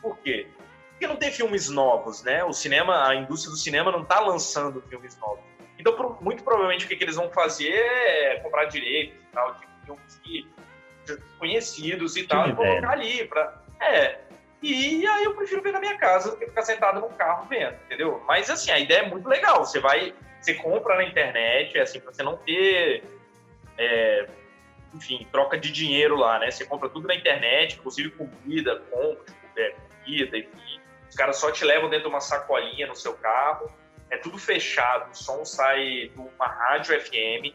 Por 0.00 0.16
quê? 0.18 0.48
Porque 0.90 1.06
não 1.06 1.16
tem 1.16 1.30
filmes 1.32 1.68
novos, 1.68 2.22
né? 2.22 2.44
O 2.44 2.52
cinema, 2.52 3.08
a 3.08 3.14
indústria 3.14 3.50
do 3.50 3.58
cinema 3.58 3.90
não 3.90 4.04
tá 4.04 4.20
lançando 4.20 4.80
filmes 4.82 5.18
novos. 5.18 5.44
Então, 5.78 6.18
muito 6.20 6.44
provavelmente, 6.44 6.84
o 6.84 6.88
que, 6.88 6.96
que 6.96 7.02
eles 7.02 7.16
vão 7.16 7.28
fazer 7.30 7.72
é 7.72 8.40
comprar 8.40 8.66
direitos 8.66 9.16
e 9.16 9.32
tal, 9.32 9.54
de 9.54 9.66
filmes 9.84 10.20
que, 10.22 10.48
conhecidos 11.38 12.16
e 12.16 12.26
tal, 12.26 12.48
e 12.48 12.54
colocar 12.54 12.90
ali. 12.90 13.26
Pra, 13.26 13.60
é. 13.80 14.18
E 14.62 15.04
aí 15.06 15.24
eu 15.24 15.34
prefiro 15.34 15.60
ver 15.60 15.72
na 15.72 15.80
minha 15.80 15.98
casa 15.98 16.30
do 16.30 16.36
que 16.36 16.46
ficar 16.46 16.62
sentado 16.62 17.00
num 17.00 17.10
carro 17.10 17.46
vendo, 17.48 17.74
entendeu? 17.86 18.22
Mas, 18.28 18.48
assim, 18.48 18.70
a 18.70 18.78
ideia 18.78 19.00
é 19.00 19.08
muito 19.08 19.28
legal. 19.28 19.64
Você 19.64 19.80
vai, 19.80 20.14
você 20.40 20.54
compra 20.54 20.96
na 20.96 21.04
internet, 21.04 21.76
é 21.76 21.82
assim, 21.82 21.98
pra 21.98 22.12
você 22.12 22.22
não 22.22 22.36
ter. 22.36 23.02
é, 23.76 24.28
enfim, 24.94 25.26
troca 25.32 25.58
de 25.58 25.72
dinheiro 25.72 26.14
lá, 26.16 26.38
né? 26.38 26.50
Você 26.50 26.64
compra 26.64 26.88
tudo 26.88 27.08
na 27.08 27.14
internet, 27.14 27.76
inclusive 27.76 28.10
comida, 28.10 28.76
compra, 28.90 29.24
tipo, 29.24 29.58
é, 29.58 29.74
comida, 30.04 30.38
enfim. 30.38 30.80
Os 31.08 31.16
caras 31.16 31.36
só 31.36 31.50
te 31.50 31.64
levam 31.64 31.90
dentro 31.90 32.08
de 32.08 32.14
uma 32.14 32.20
sacolinha 32.20 32.86
no 32.86 32.94
seu 32.94 33.14
carro. 33.14 33.70
É 34.10 34.16
tudo 34.18 34.38
fechado, 34.38 35.10
o 35.10 35.14
som 35.14 35.44
sai 35.44 36.10
de 36.14 36.18
uma 36.18 36.46
rádio 36.46 36.98
FM. 37.00 37.54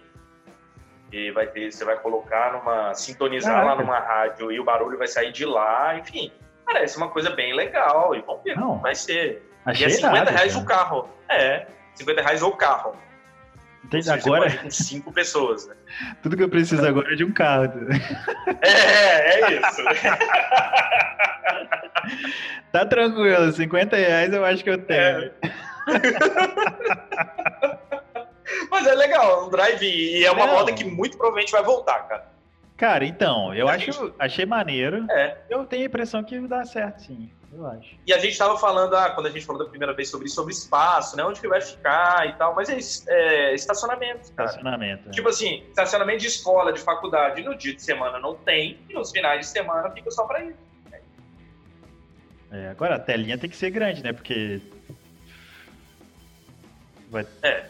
E 1.11 1.31
vai 1.31 1.47
ter, 1.47 1.71
você 1.71 1.85
vai 1.85 1.97
colocar 1.97 2.53
numa. 2.53 2.93
sintonizar 2.93 3.55
lá 3.55 3.75
Caraca. 3.75 3.81
numa 3.81 3.99
rádio 3.99 4.51
e 4.51 4.59
o 4.59 4.63
barulho 4.63 4.97
vai 4.97 5.07
sair 5.07 5.31
de 5.31 5.45
lá, 5.45 5.97
enfim. 5.97 6.31
Parece 6.65 6.97
uma 6.97 7.09
coisa 7.09 7.29
bem 7.29 7.53
legal. 7.55 8.13
E 8.13 8.21
vamos 8.21 8.43
ver 8.43 8.55
como 8.55 8.79
vai 8.81 8.93
ser. 8.93 9.49
E 9.65 9.69
achei 9.69 9.87
é 9.87 9.89
50 9.89 10.17
nada, 10.17 10.31
reais 10.31 10.53
cara. 10.53 10.63
o 10.63 10.67
carro. 10.67 11.09
É, 11.29 11.67
50 11.95 12.21
reais 12.21 12.41
o 12.43 12.51
carro. 12.51 12.95
Seja, 13.89 14.15
Agora, 14.15 14.51
com 14.57 14.69
cinco 14.69 15.13
pessoas, 15.13 15.65
né? 15.65 15.75
tudo 16.21 16.35
que 16.35 16.43
eu 16.43 16.49
preciso 16.49 16.83
agora 16.85 17.13
é 17.13 17.15
de 17.15 17.23
um 17.23 17.31
carro. 17.31 17.71
É, 18.61 19.39
é 19.39 19.53
isso. 19.53 19.81
Tá 22.71 22.85
tranquilo, 22.85 23.51
50 23.51 23.95
reais 23.95 24.31
eu 24.33 24.45
acho 24.45 24.63
que 24.63 24.69
eu 24.69 24.77
tenho. 24.77 25.31
Mas 28.71 28.87
é 28.87 28.93
legal, 28.95 29.45
um 29.45 29.49
drive 29.49 29.83
e 29.83 30.23
é 30.25 30.31
uma 30.31 30.45
Não. 30.45 30.53
moda 30.53 30.73
que 30.73 30.83
muito 30.85 31.17
provavelmente 31.17 31.51
vai 31.51 31.63
voltar, 31.63 31.99
cara. 32.07 32.27
Cara, 32.77 33.03
então, 33.05 33.53
eu 33.55 33.67
A 33.67 33.73
acho, 33.73 33.91
gente- 33.91 34.13
achei 34.19 34.45
maneiro. 34.45 35.05
É. 35.09 35.37
Eu 35.49 35.65
tenho 35.65 35.83
a 35.83 35.85
impressão 35.87 36.23
que 36.23 36.39
dá 36.47 36.63
certo, 36.63 37.01
sim. 37.01 37.29
Eu 37.51 37.65
acho. 37.65 37.95
E 38.05 38.13
a 38.13 38.19
gente 38.19 38.37
tava 38.37 38.55
falando, 38.57 38.95
ah, 38.95 39.09
quando 39.09 39.25
a 39.25 39.29
gente 39.31 39.45
falou 39.45 39.63
da 39.63 39.69
primeira 39.69 39.93
vez 39.93 40.09
sobre 40.09 40.27
isso, 40.27 40.35
sobre 40.35 40.53
espaço, 40.53 41.17
né? 41.17 41.23
Onde 41.23 41.39
que 41.41 41.47
vai 41.47 41.59
ficar 41.59 42.27
e 42.27 42.33
tal, 42.33 42.53
mas 42.53 42.69
é, 42.69 42.77
é 43.51 43.55
estacionamento, 43.55 44.31
cara. 44.33 44.49
Estacionamento. 44.49 45.07
né? 45.07 45.11
Tipo 45.11 45.29
assim, 45.29 45.63
estacionamento 45.69 46.19
de 46.19 46.27
escola, 46.27 46.71
de 46.71 46.79
faculdade, 46.79 47.41
no 47.41 47.55
dia 47.55 47.73
de 47.73 47.81
semana 47.81 48.19
não 48.19 48.35
tem, 48.35 48.77
e 48.87 48.93
nos 48.93 49.09
finais 49.11 49.39
de 49.39 49.47
semana 49.47 49.89
fica 49.91 50.11
só 50.11 50.25
pra 50.25 50.43
isso. 50.43 50.67
É, 52.51 52.69
agora 52.69 52.95
a 52.95 52.99
telinha 52.99 53.37
tem 53.37 53.49
que 53.49 53.57
ser 53.57 53.71
grande, 53.71 54.03
né? 54.03 54.13
Porque. 54.13 54.61
Vai... 57.09 57.25
É. 57.41 57.65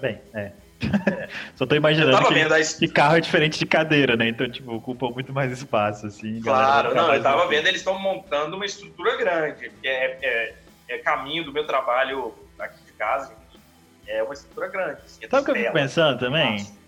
Bem, 0.00 0.20
é. 0.34 0.52
Só 1.54 1.64
tô 1.66 1.74
imaginando 1.74 2.26
que, 2.26 2.34
vendo 2.34 2.54
que 2.78 2.88
carro 2.88 3.16
é 3.16 3.20
diferente 3.20 3.58
de 3.58 3.66
cadeira, 3.66 4.16
né? 4.16 4.28
Então, 4.28 4.48
tipo, 4.50 4.72
ocupa 4.74 5.08
muito 5.10 5.32
mais 5.32 5.52
espaço, 5.52 6.06
assim. 6.06 6.40
Claro, 6.40 6.94
não, 6.94 7.14
eu 7.14 7.22
tava 7.22 7.44
no- 7.44 7.48
vendo, 7.48 7.66
eles 7.68 7.80
estão 7.80 7.98
montando 7.98 8.56
uma 8.56 8.66
estrutura 8.66 9.16
grande, 9.16 9.70
que 9.70 9.88
é, 9.88 10.18
é, 10.22 10.54
é 10.88 10.98
caminho 10.98 11.44
do 11.44 11.52
meu 11.52 11.66
trabalho 11.66 12.34
aqui 12.58 12.82
de 12.84 12.92
casa, 12.92 13.28
gente. 13.28 13.62
É 14.08 14.22
uma 14.22 14.34
estrutura 14.34 14.68
grande. 14.68 15.00
assim, 15.04 15.24
é 15.24 15.28
Sabe 15.28 15.42
o 15.42 15.44
que 15.44 15.50
eu 15.52 15.56
fico 15.56 15.72
pensando 15.72 16.18
também? 16.18 16.52
Nossa. 16.52 16.82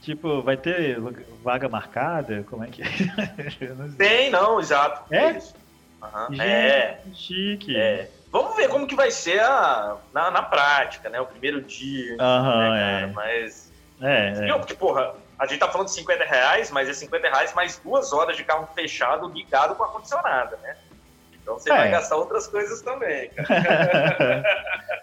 Tipo, 0.00 0.42
vai 0.42 0.56
ter 0.56 0.98
vaga 1.44 1.68
marcada? 1.68 2.44
Como 2.50 2.64
é 2.64 2.66
que 2.66 2.82
é? 2.82 2.86
Não. 3.74 3.92
Tem, 3.92 4.30
não, 4.30 4.58
exato. 4.58 5.04
É? 5.14 5.36
isso. 5.38 5.54
Aham, 6.02 6.28
Gente, 6.30 6.42
É, 6.42 7.00
chique. 7.14 7.76
é. 7.76 8.10
Vamos 8.30 8.56
ver 8.56 8.68
como 8.68 8.86
que 8.86 8.94
vai 8.96 9.10
ser 9.10 9.40
a, 9.40 9.96
na, 10.12 10.30
na 10.30 10.42
prática, 10.42 11.08
né? 11.10 11.20
O 11.20 11.26
primeiro 11.26 11.60
dia. 11.62 12.16
Aham, 12.18 12.70
né, 12.72 12.80
cara? 12.80 13.00
é. 13.02 13.06
Mas. 13.12 13.72
É, 14.00 14.48
é. 14.48 14.52
porque, 14.58 14.74
porra, 14.74 15.14
a 15.38 15.46
gente 15.46 15.60
tá 15.60 15.68
falando 15.68 15.86
de 15.88 15.94
50 15.94 16.24
reais, 16.24 16.70
mas 16.70 16.88
é 16.88 16.92
50 16.92 17.28
reais 17.28 17.54
mais 17.54 17.76
duas 17.78 18.12
horas 18.12 18.36
de 18.36 18.42
carro 18.42 18.68
fechado 18.74 19.28
ligado 19.28 19.76
com 19.76 19.84
ar-condicionado, 19.84 20.56
né? 20.62 20.76
Então 21.40 21.54
você 21.58 21.70
É. 21.70 21.76
vai 21.76 21.90
gastar 21.90 22.16
outras 22.16 22.46
coisas 22.48 22.80
também, 22.82 23.28
cara. 23.30 24.42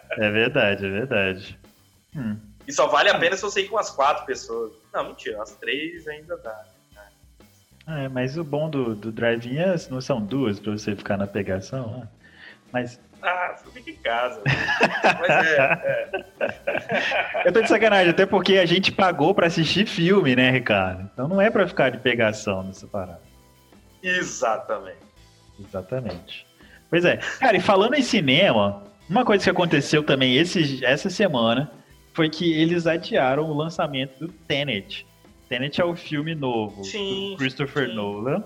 é 0.17 0.29
verdade, 0.31 0.85
é 0.85 0.89
verdade. 0.89 1.59
Hum. 2.15 2.38
E 2.67 2.73
só 2.73 2.88
vale 2.88 3.09
a 3.09 3.17
pena 3.17 3.35
se 3.35 3.41
você 3.41 3.62
ir 3.62 3.67
com 3.69 3.77
as 3.77 3.89
quatro 3.89 4.25
pessoas. 4.25 4.71
Não, 4.93 5.05
mentira, 5.05 5.41
as 5.41 5.51
três 5.55 6.07
ainda 6.07 6.35
dá. 6.38 6.65
É, 7.89 8.08
mas 8.08 8.38
o 8.38 8.43
bom 8.43 8.69
do, 8.69 8.95
do 8.95 9.12
drive-in 9.12 9.58
é, 9.58 9.75
não 9.89 9.99
são 9.99 10.21
duas 10.21 10.60
pra 10.60 10.71
você 10.73 10.95
ficar 10.95 11.17
na 11.17 11.25
pegação. 11.25 11.97
né? 11.99 12.08
Mas 12.71 12.99
Ah, 13.21 13.56
fica 13.73 13.89
em 13.89 13.95
casa. 13.95 14.41
mas 15.19 15.47
é, 15.47 16.12
é. 17.43 17.47
eu 17.47 17.52
tô 17.52 17.62
de 17.62 17.67
sacanagem, 17.67 18.12
até 18.12 18.25
porque 18.28 18.58
a 18.58 18.65
gente 18.65 18.91
pagou 18.91 19.34
pra 19.34 19.47
assistir 19.47 19.88
filme, 19.88 20.36
né, 20.36 20.52
Ricardo? 20.52 21.10
Então 21.12 21.28
não 21.28 21.41
é 21.41 21.49
pra 21.49 21.67
ficar 21.67 21.89
de 21.89 21.97
pegação 21.97 22.63
nessa 22.63 22.86
parada. 22.88 23.21
Exatamente. 24.04 24.97
Exatamente. 25.60 26.45
Pois 26.89 27.04
é. 27.06 27.17
Cara, 27.39 27.58
e 27.58 27.60
falando 27.60 27.95
em 27.95 28.02
cinema, 28.02 28.84
uma 29.10 29.25
coisa 29.25 29.43
que 29.43 29.49
aconteceu 29.49 30.04
também 30.04 30.38
esse, 30.38 30.84
essa 30.86 31.10
semana 31.10 31.71
foi 32.13 32.30
que 32.30 32.54
eles 32.54 32.86
adiaram 32.88 33.43
o 33.49 33.54
lançamento 33.54 34.17
do 34.19 34.28
Tenet. 34.32 35.06
Tenet 35.49 35.81
é 35.81 35.83
o 35.85 35.95
filme 35.95 36.35
novo 36.35 36.83
Sim, 36.83 37.31
do 37.31 37.38
Christopher 37.38 37.89
sim. 37.89 37.95
Nolan, 37.95 38.43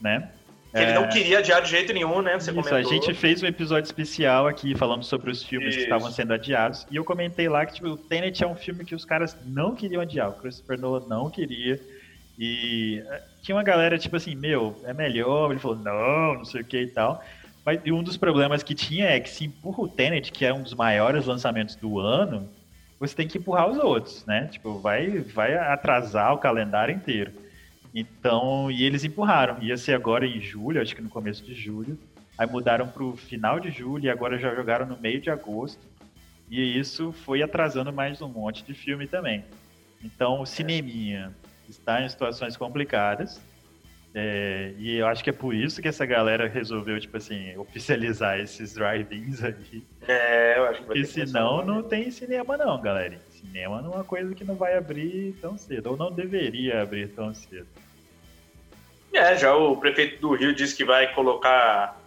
né? 0.00 0.30
Que 0.72 0.78
ele 0.82 0.90
É, 0.90 0.94
não 0.94 1.08
queria 1.08 1.38
adiar 1.38 1.62
de 1.62 1.70
jeito 1.70 1.92
nenhum, 1.92 2.20
né? 2.22 2.34
Você 2.34 2.50
Isso, 2.50 2.60
comentou. 2.60 2.78
a 2.78 2.82
gente 2.82 3.14
fez 3.14 3.42
um 3.42 3.46
episódio 3.46 3.86
especial 3.86 4.46
aqui 4.46 4.74
falando 4.74 5.04
sobre 5.04 5.30
os 5.30 5.42
filmes 5.42 5.74
que 5.74 5.82
Isso. 5.82 5.84
estavam 5.84 6.10
sendo 6.10 6.32
adiados. 6.32 6.86
E 6.90 6.96
eu 6.96 7.04
comentei 7.04 7.48
lá 7.48 7.64
que 7.64 7.74
tipo, 7.74 7.88
o 7.88 7.96
Tenet 7.96 8.42
é 8.42 8.46
um 8.46 8.56
filme 8.56 8.84
que 8.84 8.94
os 8.94 9.04
caras 9.04 9.36
não 9.46 9.74
queriam 9.74 10.00
adiar. 10.02 10.30
O 10.30 10.32
Christopher 10.34 10.78
Nolan 10.78 11.04
não 11.06 11.30
queria. 11.30 11.80
E 12.38 13.02
eh, 13.06 13.22
tinha 13.42 13.56
uma 13.56 13.62
galera 13.62 13.98
tipo 13.98 14.16
assim, 14.16 14.34
meu, 14.34 14.78
é 14.84 14.92
melhor. 14.92 15.50
Ele 15.50 15.60
falou, 15.60 15.76
não, 15.76 16.34
não 16.34 16.44
sei 16.44 16.62
o 16.62 16.64
que 16.64 16.80
e 16.82 16.88
tal. 16.88 17.22
Mas 17.64 17.80
e 17.84 17.90
um 17.92 18.02
dos 18.02 18.16
problemas 18.16 18.62
que 18.62 18.74
tinha 18.74 19.06
é 19.06 19.18
que 19.18 19.28
se 19.30 19.44
empurra 19.44 19.82
o 19.82 19.88
Tenet, 19.88 20.30
que 20.30 20.44
é 20.44 20.52
um 20.52 20.62
dos 20.62 20.74
maiores 20.74 21.26
lançamentos 21.26 21.74
do 21.74 21.98
ano, 21.98 22.48
você 22.98 23.14
tem 23.14 23.28
que 23.28 23.38
empurrar 23.38 23.68
os 23.68 23.78
outros, 23.78 24.24
né? 24.24 24.46
Tipo, 24.46 24.78
vai, 24.78 25.18
vai 25.18 25.54
atrasar 25.54 26.32
o 26.32 26.38
calendário 26.38 26.94
inteiro. 26.94 27.32
Então, 27.94 28.70
e 28.70 28.84
eles 28.84 29.04
empurraram. 29.04 29.62
Ia 29.62 29.76
ser 29.76 29.94
agora 29.94 30.26
em 30.26 30.40
julho, 30.40 30.80
acho 30.80 30.94
que 30.94 31.02
no 31.02 31.08
começo 31.08 31.44
de 31.44 31.54
julho. 31.54 31.98
Aí 32.36 32.46
mudaram 32.46 32.88
para 32.88 33.02
o 33.02 33.16
final 33.16 33.58
de 33.58 33.70
julho 33.70 34.04
e 34.04 34.10
agora 34.10 34.38
já 34.38 34.54
jogaram 34.54 34.86
no 34.86 34.98
meio 34.98 35.20
de 35.20 35.30
agosto. 35.30 35.80
E 36.50 36.78
isso 36.78 37.12
foi 37.12 37.42
atrasando 37.42 37.92
mais 37.92 38.20
um 38.20 38.28
monte 38.28 38.62
de 38.62 38.74
filme 38.74 39.06
também. 39.06 39.44
Então, 40.02 40.40
o 40.40 40.46
cineminha 40.46 41.32
está 41.68 42.02
em 42.02 42.08
situações 42.08 42.56
complicadas. 42.56 43.40
É, 44.18 44.72
e 44.78 44.96
eu 44.96 45.06
acho 45.06 45.22
que 45.22 45.28
é 45.28 45.32
por 45.32 45.54
isso 45.54 45.82
que 45.82 45.88
essa 45.88 46.06
galera 46.06 46.48
resolveu, 46.48 46.98
tipo 46.98 47.18
assim, 47.18 47.54
oficializar 47.60 48.40
esses 48.40 48.72
drive-ins 48.72 49.44
aí. 49.44 49.84
É, 50.08 50.56
eu 50.56 50.64
acho 50.64 50.80
que 50.80 50.86
vai 50.86 50.96
Porque 50.96 51.04
senão 51.04 51.58
resolver. 51.58 51.66
não 51.66 51.82
tem 51.82 52.10
cinema 52.10 52.56
não, 52.56 52.80
galera. 52.80 53.20
Cinema 53.28 53.82
não 53.82 53.92
é 53.92 53.96
uma 53.96 54.04
coisa 54.04 54.34
que 54.34 54.42
não 54.42 54.54
vai 54.54 54.74
abrir 54.74 55.34
tão 55.42 55.58
cedo, 55.58 55.90
ou 55.90 55.98
não 55.98 56.10
deveria 56.10 56.80
abrir 56.80 57.08
tão 57.08 57.34
cedo. 57.34 57.66
É, 59.12 59.36
já 59.36 59.54
o 59.54 59.76
prefeito 59.76 60.18
do 60.18 60.34
Rio 60.34 60.54
disse 60.54 60.74
que 60.74 60.84
vai 60.84 61.12
colocar 61.12 62.00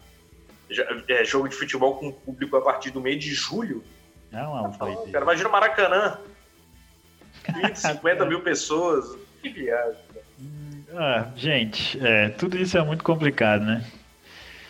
é, 1.07 1.23
jogo 1.23 1.47
de 1.47 1.55
futebol 1.55 1.95
com 1.95 2.11
público 2.11 2.57
a 2.57 2.61
partir 2.61 2.89
do 2.89 2.99
mês 2.99 3.23
de 3.23 3.35
julho. 3.35 3.83
Não 4.31 4.57
é 4.57 4.61
um 4.61 4.71
cara, 5.11 5.25
imagina 5.25 5.47
o 5.47 5.51
Maracanã. 5.51 6.19
20, 7.53 7.75
50 7.75 8.25
mil 8.25 8.41
pessoas. 8.41 9.15
Que 9.41 9.49
viagem. 9.49 10.08
Ah, 10.95 11.27
gente, 11.35 11.99
é, 12.05 12.29
tudo 12.29 12.57
isso 12.57 12.77
é 12.77 12.83
muito 12.83 13.03
complicado, 13.03 13.63
né? 13.63 13.83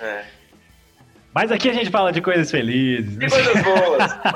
É. 0.01 0.23
Mas 1.33 1.51
aqui 1.51 1.69
a 1.69 1.73
gente 1.73 1.89
fala 1.89 2.11
de 2.11 2.21
coisas 2.21 2.49
felizes. 2.51 3.15
né? 3.17 3.25
Que 3.27 3.31
coisas 3.31 3.63
boas. 3.63 4.13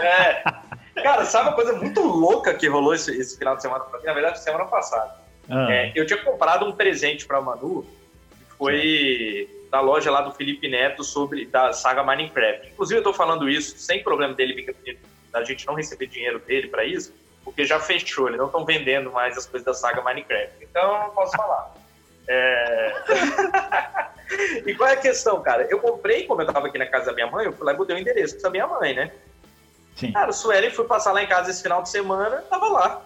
É. 0.95 1.01
Cara, 1.01 1.25
sabe 1.25 1.49
uma 1.49 1.55
coisa 1.55 1.73
muito 1.73 2.01
louca 2.01 2.53
que 2.53 2.67
rolou 2.67 2.93
esse, 2.93 3.11
esse 3.19 3.37
final 3.37 3.55
de 3.55 3.61
semana 3.63 3.83
pra 3.83 3.99
mim? 3.99 4.05
Na 4.05 4.13
verdade, 4.13 4.41
semana 4.43 4.65
passada. 4.65 5.15
Ah, 5.49 5.67
É, 5.71 5.91
eu 5.95 6.05
tinha 6.05 6.19
comprado 6.23 6.65
um 6.65 6.71
presente 6.71 7.25
pra 7.25 7.41
Manu, 7.41 7.83
que 8.29 8.55
foi 8.57 9.49
da 9.71 9.81
loja 9.81 10.11
lá 10.11 10.21
do 10.21 10.31
Felipe 10.31 10.69
Neto 10.69 11.03
sobre 11.03 11.45
da 11.47 11.73
saga 11.73 12.03
Minecraft. 12.03 12.69
Inclusive, 12.69 12.99
eu 12.99 13.03
tô 13.03 13.11
falando 13.11 13.49
isso 13.49 13.77
sem 13.79 14.03
problema 14.03 14.33
dele, 14.35 14.71
da 15.31 15.43
gente 15.43 15.65
não 15.65 15.73
receber 15.73 16.05
dinheiro 16.07 16.39
dele 16.39 16.67
para 16.67 16.85
isso, 16.85 17.11
porque 17.43 17.65
já 17.65 17.79
fechou, 17.79 18.27
eles 18.27 18.39
não 18.39 18.47
estão 18.47 18.65
vendendo 18.65 19.11
mais 19.11 19.37
as 19.37 19.45
coisas 19.45 19.65
da 19.65 19.73
saga 19.73 20.01
Minecraft. 20.01 20.55
Então, 20.61 20.81
eu 20.81 20.99
não 20.99 21.09
posso 21.11 21.35
falar. 21.35 21.73
É... 22.27 22.93
e 24.65 24.73
qual 24.75 24.89
é 24.89 24.93
a 24.93 24.97
questão, 24.97 25.41
cara? 25.41 25.67
Eu 25.69 25.79
comprei, 25.79 26.25
como 26.25 26.41
eu 26.41 26.51
tava 26.51 26.67
aqui 26.67 26.77
na 26.77 26.85
casa 26.85 27.07
da 27.07 27.13
minha 27.13 27.27
mãe, 27.27 27.45
eu 27.45 27.53
fui 27.53 27.65
lá 27.65 27.73
e 27.73 27.77
botei 27.77 27.95
o 27.95 27.99
endereço 27.99 28.41
da 28.41 28.49
minha 28.49 28.65
mãe, 28.65 28.93
né? 28.93 29.11
Sim. 29.95 30.11
Cara, 30.11 30.29
o 30.29 30.33
Sueli 30.33 30.71
foi 30.71 30.85
passar 30.85 31.11
lá 31.11 31.21
em 31.21 31.27
casa 31.27 31.51
esse 31.51 31.61
final 31.61 31.81
de 31.81 31.89
semana, 31.89 32.37
tava 32.49 32.67
lá. 32.67 33.01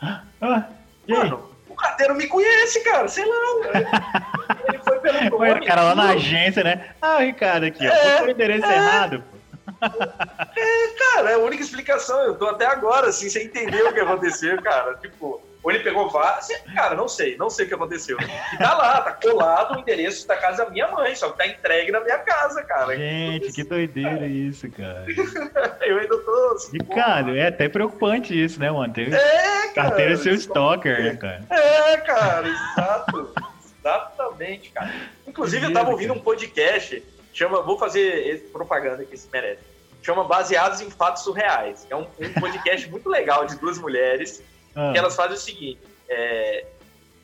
Ah, 0.00 0.68
Mano, 1.06 1.50
o 1.68 1.74
carteiro 1.74 2.14
me 2.14 2.26
conhece, 2.26 2.82
cara, 2.82 3.08
sei 3.08 3.24
lá. 3.26 3.36
Ele 4.68 4.78
foi 4.78 4.98
pelo 5.00 5.30
nome. 5.30 5.52
o 5.52 5.66
cara 5.66 5.82
lá 5.82 5.94
na 5.94 6.10
agência, 6.10 6.64
né? 6.64 6.94
Ah, 7.02 7.18
Ricardo 7.18 7.66
aqui, 7.66 7.86
é, 7.86 8.22
o 8.22 8.30
endereço 8.30 8.66
é... 8.66 8.74
errado, 8.74 9.22
pô. 9.30 9.39
É, 9.80 10.88
cara, 10.98 11.30
é 11.30 11.34
a 11.34 11.38
única 11.38 11.62
explicação. 11.62 12.20
Eu 12.22 12.34
tô 12.36 12.46
até 12.46 12.66
agora, 12.66 13.08
assim, 13.08 13.28
sem 13.28 13.46
entender 13.46 13.82
o 13.82 13.92
que 13.92 14.00
aconteceu, 14.00 14.60
cara. 14.62 14.94
Tipo, 14.96 15.42
ou 15.62 15.70
ele 15.70 15.80
pegou 15.80 16.08
vários. 16.08 16.48
Cara, 16.74 16.94
não 16.94 17.06
sei, 17.06 17.36
não 17.36 17.50
sei 17.50 17.66
o 17.66 17.68
que 17.68 17.74
aconteceu. 17.74 18.16
E 18.52 18.56
tá 18.56 18.74
lá, 18.74 19.00
tá 19.02 19.12
colado 19.12 19.76
o 19.76 19.80
endereço 19.80 20.26
da 20.26 20.36
casa 20.36 20.64
da 20.64 20.70
minha 20.70 20.88
mãe, 20.88 21.14
só 21.14 21.30
que 21.30 21.38
tá 21.38 21.46
entregue 21.46 21.92
na 21.92 22.00
minha 22.00 22.18
casa, 22.18 22.62
cara. 22.62 22.96
Gente, 22.96 23.52
que 23.52 23.62
doideira 23.62 24.26
isso, 24.26 24.70
cara. 24.70 25.04
eu 25.82 25.98
ainda 25.98 26.18
tô. 26.18 26.54
Assim, 26.54 26.76
e, 26.76 26.84
cara, 26.94 27.36
é 27.36 27.48
até 27.48 27.68
preocupante 27.68 28.32
isso, 28.32 28.58
né, 28.58 28.70
mano? 28.70 28.92
É, 28.96 29.68
cara. 29.74 29.90
Carteira 29.90 30.12
é 30.14 30.16
seu 30.16 30.34
stalker, 30.34 31.02
né, 31.02 31.16
cara? 31.16 31.44
É, 31.50 31.96
cara, 31.98 32.48
exato. 32.48 33.34
Exatamente, 33.80 34.70
cara. 34.70 34.92
Inclusive, 35.26 35.66
eu 35.66 35.72
tava 35.72 35.90
ouvindo 35.90 36.12
um 36.12 36.20
podcast, 36.20 37.02
chama. 37.40 37.62
Vou 37.62 37.78
fazer 37.78 38.50
propaganda 38.52 39.04
que 39.04 39.16
se 39.16 39.28
merece. 39.32 39.62
Chama 40.02 40.24
Baseados 40.24 40.80
em 40.80 40.90
Fatos 40.90 41.22
Surreais. 41.22 41.86
É 41.88 41.96
um, 41.96 42.02
um 42.02 42.32
podcast 42.40 42.88
muito 42.90 43.08
legal 43.08 43.46
de 43.46 43.56
duas 43.56 43.78
mulheres 43.78 44.42
ah. 44.74 44.92
que 44.92 44.98
elas 44.98 45.16
fazem 45.16 45.36
o 45.36 45.40
seguinte: 45.40 45.80
é, 46.08 46.66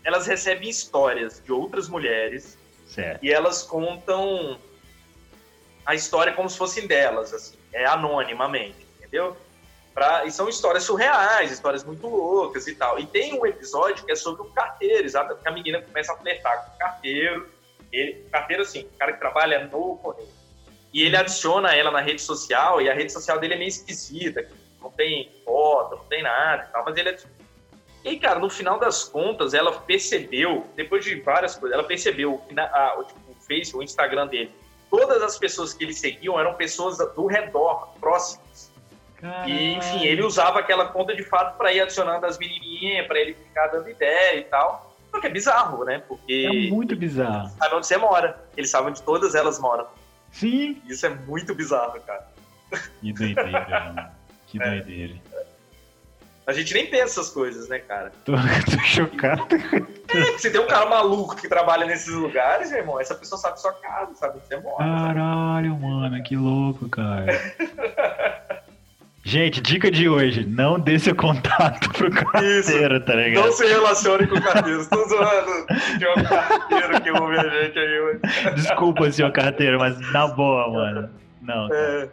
elas 0.04 0.26
recebem 0.26 0.68
histórias 0.68 1.42
de 1.44 1.52
outras 1.52 1.88
mulheres 1.88 2.58
certo. 2.86 3.22
e 3.22 3.30
elas 3.30 3.62
contam 3.62 4.58
a 5.84 5.94
história 5.94 6.32
como 6.32 6.48
se 6.50 6.58
fossem 6.58 6.86
delas, 6.86 7.32
assim, 7.32 7.56
é 7.72 7.84
anonimamente, 7.86 8.86
entendeu? 8.98 9.36
Pra, 9.94 10.26
e 10.26 10.32
são 10.32 10.48
histórias 10.48 10.82
surreais, 10.82 11.50
histórias 11.50 11.82
muito 11.82 12.06
loucas 12.06 12.66
e 12.66 12.74
tal. 12.74 12.98
E 12.98 13.06
tem 13.06 13.38
um 13.40 13.46
episódio 13.46 14.04
que 14.04 14.12
é 14.12 14.16
sobre 14.16 14.42
um 14.42 14.50
carteiro, 14.50 15.04
exato? 15.04 15.36
Que 15.36 15.48
a 15.48 15.50
menina 15.50 15.80
começa 15.80 16.12
a 16.12 16.16
flertar 16.16 16.66
com 16.66 16.74
o 16.74 16.78
carteiro. 16.78 17.48
Ele, 17.92 18.24
carteiro, 18.30 18.62
assim, 18.62 18.82
o 18.82 18.98
cara 18.98 19.12
que 19.12 19.18
trabalha 19.18 19.66
no 19.66 19.96
correio. 19.96 20.28
E 20.92 21.02
ele 21.02 21.16
adiciona 21.16 21.74
ela 21.74 21.90
na 21.90 22.00
rede 22.00 22.22
social, 22.22 22.80
e 22.80 22.88
a 22.88 22.94
rede 22.94 23.12
social 23.12 23.38
dele 23.38 23.54
é 23.54 23.58
meio 23.58 23.68
esquisita, 23.68 24.48
não 24.80 24.90
tem 24.90 25.30
foto, 25.44 25.96
não 25.96 26.04
tem 26.04 26.22
nada 26.22 26.66
e 26.68 26.72
tal, 26.72 26.84
mas 26.84 26.96
ele 26.96 27.10
adiciona 27.10 27.36
e 28.06 28.10
aí, 28.10 28.20
cara, 28.20 28.38
no 28.38 28.48
final 28.48 28.78
das 28.78 29.02
contas, 29.02 29.52
ela 29.52 29.80
percebeu, 29.80 30.64
depois 30.76 31.04
de 31.04 31.16
várias 31.16 31.56
coisas, 31.56 31.76
ela 31.76 31.84
percebeu 31.84 32.38
que 32.46 32.54
na, 32.54 32.62
a, 32.62 33.02
tipo, 33.04 33.18
o 33.32 33.34
Face, 33.34 33.76
o 33.76 33.82
Instagram 33.82 34.28
dele, 34.28 34.52
todas 34.88 35.20
as 35.24 35.36
pessoas 35.36 35.74
que 35.74 35.82
ele 35.82 35.92
seguiam 35.92 36.38
eram 36.38 36.54
pessoas 36.54 36.98
do 36.98 37.26
redor, 37.26 37.88
próximas. 37.98 38.72
Caralho. 39.16 39.52
E, 39.52 39.74
enfim, 39.74 40.04
ele 40.04 40.22
usava 40.22 40.60
aquela 40.60 40.86
conta 40.86 41.16
de 41.16 41.24
fato 41.24 41.58
para 41.58 41.72
ir 41.72 41.80
adicionando 41.80 42.24
as 42.24 42.38
menininhas, 42.38 43.08
para 43.08 43.18
ele 43.18 43.34
ficar 43.34 43.66
dando 43.66 43.90
ideia 43.90 44.38
e 44.38 44.44
tal. 44.44 44.85
Só 45.16 45.20
que 45.20 45.26
é 45.28 45.30
bizarro, 45.30 45.84
né? 45.84 46.02
Porque. 46.06 46.46
É 46.46 46.70
muito 46.70 46.94
bizarro. 46.94 47.50
Sabe 47.58 47.74
onde 47.74 47.86
você 47.86 47.96
mora. 47.96 48.38
Eles 48.54 48.70
sabem 48.70 48.90
onde 48.90 49.02
todas 49.02 49.34
elas 49.34 49.58
moram. 49.58 49.86
Sim. 50.30 50.80
Isso 50.86 51.06
é 51.06 51.08
muito 51.08 51.54
bizarro, 51.54 51.98
cara. 52.02 52.26
Que 53.00 53.12
doideira, 53.14 53.92
mano. 53.94 54.10
Que 54.46 54.60
é. 54.62 54.68
doideira. 54.68 55.14
A 56.46 56.52
gente 56.52 56.74
nem 56.74 56.86
pensa 56.86 57.20
essas 57.20 57.30
coisas, 57.30 57.66
né, 57.68 57.78
cara? 57.78 58.12
Tô, 58.24 58.32
tô 58.32 58.78
chocado. 58.84 59.48
É, 60.08 60.32
você 60.32 60.50
tem 60.50 60.60
um 60.60 60.66
cara 60.66 60.86
maluco 60.86 61.34
que 61.34 61.48
trabalha 61.48 61.86
nesses 61.86 62.14
lugares, 62.14 62.70
meu 62.70 62.78
irmão, 62.78 63.00
essa 63.00 63.14
pessoa 63.14 63.38
sabe 63.40 63.60
sua 63.60 63.72
casa, 63.72 64.14
sabe 64.14 64.36
onde 64.36 64.46
você 64.46 64.56
mora. 64.58 64.84
Caralho, 64.84 65.72
sabe? 65.72 65.82
mano, 65.82 66.22
que 66.22 66.36
louco, 66.36 66.88
cara. 66.88 67.26
Gente, 69.26 69.60
dica 69.60 69.90
de 69.90 70.08
hoje: 70.08 70.46
não 70.46 70.78
dê 70.78 71.00
seu 71.00 71.12
contato 71.16 71.90
pro 71.90 72.08
carteiro, 72.12 73.04
tá 73.04 73.12
ligado? 73.16 73.46
Não 73.46 73.52
se 73.52 73.66
relacione 73.66 74.24
com 74.28 74.36
o 74.36 74.40
carteiro. 74.40 74.80
Estou 74.80 75.08
zoando 75.08 75.66
de 75.98 76.06
um 76.06 76.22
carteiro 76.22 77.02
que 77.02 77.10
ouve 77.10 77.36
a 77.36 77.48
gente 77.48 77.76
aí 77.76 78.00
hoje. 78.02 78.20
Desculpa, 78.54 79.10
senhor 79.10 79.32
carteiro, 79.32 79.80
mas 79.80 79.98
na 80.12 80.28
boa, 80.28 80.70
mano. 80.70 81.10
Não. 81.42 81.68
É. 81.74 82.08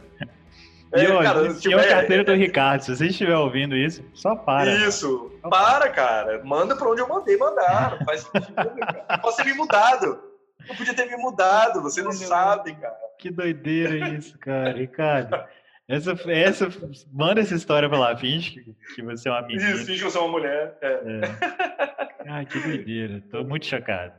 E, 0.96 1.08
ó, 1.08 1.22
cara, 1.22 1.52
se 1.52 1.62
tiver... 1.62 1.86
é 1.86 1.90
carteira 1.90 2.24
do 2.24 2.34
Ricardo, 2.34 2.82
se 2.82 2.96
você 2.96 3.06
estiver 3.06 3.38
ouvindo 3.38 3.76
isso, 3.76 4.04
só 4.16 4.36
para. 4.36 4.72
Isso, 4.72 5.32
só 5.40 5.50
para, 5.50 5.90
cara. 5.90 6.42
Manda 6.44 6.76
pra 6.76 6.90
onde 6.90 7.02
eu 7.02 7.08
mandei 7.08 7.38
mandar. 7.38 7.96
Não 8.00 8.06
faz 8.08 8.22
sentido, 8.22 8.56
cara. 8.56 9.20
Posso 9.20 9.38
ter 9.38 9.46
me 9.46 9.54
mudado. 9.54 10.20
Eu 10.68 10.76
podia 10.76 10.96
ter 10.96 11.06
me 11.06 11.18
mudado, 11.18 11.80
você 11.80 12.02
não 12.02 12.12
sabe, 12.12 12.74
cara. 12.74 12.96
Que 13.20 13.30
doideira 13.30 14.10
isso, 14.10 14.36
cara. 14.40 14.72
Ricardo, 14.72 15.38
essa, 15.88 16.12
essa, 16.28 16.70
manda 17.12 17.42
essa 17.42 17.56
história 17.56 17.90
pra 17.90 18.00
lá, 18.00 18.16
finge 18.18 18.64
que, 18.96 19.02
você 19.02 19.28
é 19.28 19.32
uma 19.32 19.42
menina. 19.42 19.72
Isso, 19.72 19.86
finge 19.86 20.00
que 20.00 20.12
você 20.12 20.18
é 20.18 20.22
uma 20.22 20.32
mulher. 20.32 20.78
É. 20.82 20.88
É. 20.88 22.30
Ai, 22.30 22.46
que 22.46 22.60
doideira. 22.60 23.22
Tô 23.30 23.44
muito 23.46 23.66
chocado. 23.66 24.14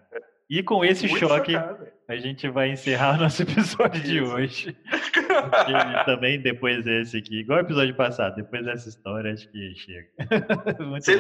E 0.49 0.63
com 0.63 0.85
esse 0.85 1.09
muito 1.09 1.27
choque, 1.27 1.53
chocado. 1.53 1.87
a 2.07 2.17
gente 2.17 2.47
vai 2.51 2.69
encerrar 2.69 3.15
o 3.15 3.23
nosso 3.23 3.43
episódio 3.45 4.03
de 4.03 4.21
hoje. 4.21 4.77
Também 6.05 6.39
depois 6.39 6.85
desse 6.85 7.17
aqui, 7.17 7.41
igual 7.41 7.61
o 7.61 7.63
episódio 7.63 7.95
passado, 7.95 8.37
depois 8.37 8.63
dessa 8.63 8.91
história, 8.91 9.33
acho 9.33 9.49
que 9.51 9.75
chega. 9.75 10.07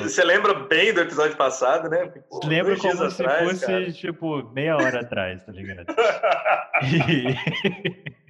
Você 0.02 0.22
lembra 0.24 0.52
bem 0.54 0.92
do 0.92 1.00
episódio 1.00 1.38
passado, 1.38 1.88
né? 1.88 2.04
Pô, 2.28 2.46
Lembro 2.46 2.76
como 2.78 3.10
se 3.10 3.22
atrás, 3.22 3.48
fosse, 3.48 3.66
cara. 3.66 3.92
tipo, 3.92 4.52
meia 4.52 4.76
hora 4.76 5.00
atrás, 5.00 5.42
tá 5.42 5.52
ligado? 5.52 5.86
E... 6.82 8.23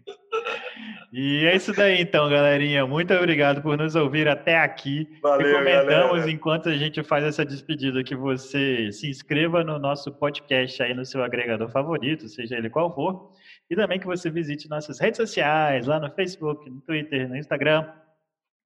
E 1.16 1.46
é 1.46 1.54
isso 1.54 1.72
daí, 1.72 2.00
então, 2.00 2.28
galerinha. 2.28 2.84
Muito 2.84 3.14
obrigado 3.14 3.62
por 3.62 3.78
nos 3.78 3.94
ouvir 3.94 4.26
até 4.26 4.58
aqui. 4.58 5.08
Valeu, 5.22 5.46
Recomendamos, 5.46 6.10
galera. 6.10 6.30
enquanto 6.32 6.68
a 6.68 6.76
gente 6.76 7.04
faz 7.04 7.22
essa 7.22 7.44
despedida, 7.44 8.02
que 8.02 8.16
você 8.16 8.90
se 8.90 9.08
inscreva 9.08 9.62
no 9.62 9.78
nosso 9.78 10.10
podcast 10.10 10.82
aí 10.82 10.92
no 10.92 11.04
seu 11.04 11.22
agregador 11.22 11.68
favorito, 11.68 12.28
seja 12.28 12.56
ele 12.56 12.68
qual 12.68 12.92
for. 12.92 13.32
E 13.70 13.76
também 13.76 14.00
que 14.00 14.06
você 14.06 14.28
visite 14.28 14.68
nossas 14.68 14.98
redes 14.98 15.18
sociais, 15.18 15.86
lá 15.86 16.00
no 16.00 16.10
Facebook, 16.10 16.68
no 16.68 16.80
Twitter, 16.80 17.28
no 17.28 17.36
Instagram. 17.36 17.88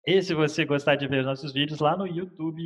E 0.07 0.23
se 0.23 0.33
você 0.33 0.65
gostar 0.65 0.95
de 0.95 1.07
ver 1.07 1.25
nossos 1.25 1.53
vídeos, 1.53 1.81
lá 1.81 1.99
no 1.99 2.07
YouTube. 2.07 2.63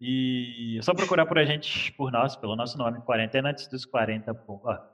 E 0.00 0.76
é 0.76 0.82
só 0.82 0.92
procurar 0.92 1.26
por 1.26 1.38
a 1.38 1.44
gente, 1.44 1.92
por 1.92 2.10
nós, 2.10 2.34
pelo 2.34 2.56
nosso 2.56 2.76
nome, 2.76 3.00
Quarentena 3.02 3.50
Antes 3.50 3.68
dos 3.68 3.84
40. 3.84 4.32
Ah, 4.66 4.91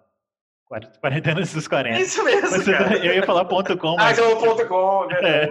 40 0.69 1.31
anos 1.31 1.55
dos 1.55 1.67
40. 1.67 1.99
Isso 1.99 2.23
mesmo. 2.23 2.51
Você, 2.51 2.73
eu 2.73 3.15
ia 3.15 3.23
falar 3.23 3.47
ponto 3.47 3.77
.com. 3.79 3.93
Ah, 3.93 4.05
mas... 4.05 4.19
Ah, 4.19 4.23
então 4.23 4.41
ponto 4.41 4.67
.com. 4.67 5.09
É. 5.13 5.51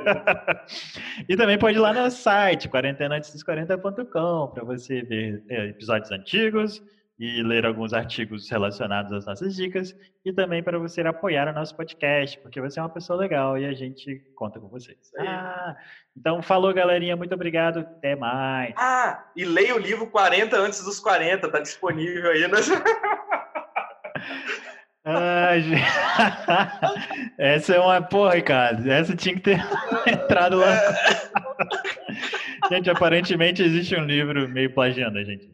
e 1.27 1.35
também 1.35 1.57
pode 1.57 1.77
ir 1.77 1.81
lá 1.81 1.91
no 1.91 2.09
site, 2.11 2.69
quarentenaantesdos40.com, 2.69 4.53
para 4.53 4.63
você 4.63 5.01
ver 5.01 5.43
é, 5.49 5.69
episódios 5.69 6.11
antigos 6.11 6.83
e 7.19 7.41
ler 7.41 7.65
alguns 7.65 7.93
artigos 7.93 8.47
relacionados 8.47 9.11
às 9.11 9.25
nossas 9.25 9.55
dicas 9.55 9.95
e 10.23 10.31
também 10.31 10.61
para 10.61 10.77
você 10.77 11.01
apoiar 11.01 11.47
o 11.47 11.53
nosso 11.53 11.75
podcast, 11.75 12.37
porque 12.39 12.61
você 12.61 12.79
é 12.79 12.83
uma 12.83 12.89
pessoa 12.89 13.17
legal 13.17 13.57
e 13.57 13.65
a 13.65 13.73
gente 13.73 14.21
conta 14.35 14.59
com 14.59 14.67
você. 14.67 14.95
Ah, 15.17 15.75
então, 16.15 16.43
falou, 16.43 16.71
galerinha. 16.73 17.15
Muito 17.15 17.33
obrigado. 17.33 17.79
Até 17.79 18.15
mais. 18.15 18.73
Ah, 18.77 19.25
e 19.35 19.45
leia 19.45 19.75
o 19.75 19.79
livro 19.79 20.11
40 20.11 20.57
antes 20.57 20.83
dos 20.83 20.99
40. 20.99 21.49
Tá 21.49 21.59
disponível 21.59 22.29
aí. 22.29 22.47
Né? 22.47 22.57
Ai, 25.09 25.63
essa 27.37 27.75
é 27.75 27.79
uma 27.79 28.01
porra, 28.01 28.35
Ricardo. 28.35 28.91
Essa 28.91 29.15
tinha 29.15 29.35
que 29.35 29.41
ter 29.41 29.57
entrado 30.05 30.57
lá. 30.57 30.77
gente, 32.69 32.89
aparentemente 32.89 33.63
existe 33.63 33.95
um 33.95 34.03
livro 34.03 34.49
meio 34.49 34.73
plagiando 34.73 35.17
a 35.17 35.23
gente. 35.23 35.49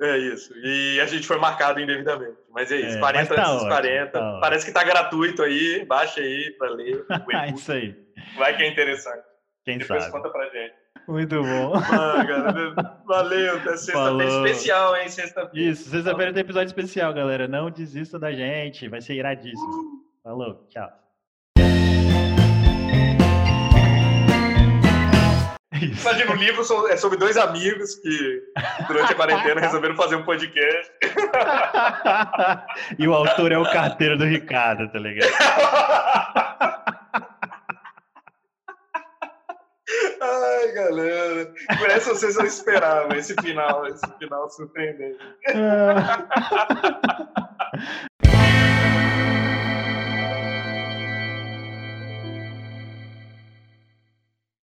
É, 0.00 0.10
é, 0.10 0.18
isso. 0.18 0.52
E 0.62 1.00
a 1.00 1.06
gente 1.06 1.26
foi 1.26 1.38
marcado 1.38 1.80
indevidamente. 1.80 2.36
Mas 2.52 2.70
é 2.70 2.76
isso. 2.76 2.96
É, 2.96 3.00
40 3.00 3.34
tá 3.34 3.40
antes 3.42 3.52
dos 3.54 3.68
40. 3.68 4.10
Tá 4.10 4.38
Parece 4.40 4.66
que 4.66 4.72
tá 4.72 4.84
gratuito 4.84 5.42
aí. 5.42 5.84
Baixa 5.86 6.20
aí 6.20 6.54
pra 6.58 6.70
ler. 6.70 7.04
É 7.32 7.50
isso 7.50 7.72
aí. 7.72 7.96
Vai 8.36 8.56
que 8.56 8.62
é 8.62 8.68
interessante. 8.68 9.22
Quem 9.64 9.78
Depois 9.78 10.02
sabe. 10.02 10.12
conta 10.12 10.28
pra 10.30 10.44
gente. 10.50 10.74
Muito 11.08 11.42
bom. 11.42 11.72
Ah, 11.74 12.22
cara, 12.26 13.00
valeu, 13.06 13.56
até 13.56 13.76
sexta-feira 13.78 14.46
especial, 14.46 14.94
hein? 14.94 15.08
Sexta-feira. 15.08 15.70
Isso, 15.70 15.88
sexta-feira 15.88 16.34
tem 16.34 16.42
episódio 16.42 16.66
especial, 16.66 17.14
galera. 17.14 17.48
Não 17.48 17.70
desista 17.70 18.18
da 18.18 18.30
gente, 18.30 18.88
vai 18.88 19.00
ser 19.00 19.14
iradíssimo. 19.14 20.04
Falou, 20.22 20.66
tchau. 20.68 20.90
Isso. 25.80 26.08
Imagina, 26.08 26.32
o 26.32 26.34
livro 26.34 26.62
é 26.88 26.96
sobre 26.96 27.16
dois 27.16 27.38
amigos 27.38 27.94
que, 27.94 28.42
durante 28.86 29.12
a 29.12 29.16
quarentena, 29.16 29.60
resolveram 29.62 29.96
fazer 29.96 30.16
um 30.16 30.24
podcast. 30.24 30.92
e 32.98 33.08
o 33.08 33.14
autor 33.14 33.52
é 33.52 33.58
o 33.58 33.64
carteiro 33.64 34.18
do 34.18 34.24
Ricardo, 34.24 34.90
tá 34.92 34.98
ligado? 34.98 35.30
Ai, 40.30 40.72
galera. 40.72 41.52
Por 41.78 41.90
essa 41.90 42.14
vocês 42.14 42.36
não 42.36 42.44
esperavam 42.44 43.16
esse 43.16 43.34
final, 43.40 43.86
esse 43.86 44.06
final 44.18 44.50
surpreendente. 44.50 45.18
É. 45.46 45.54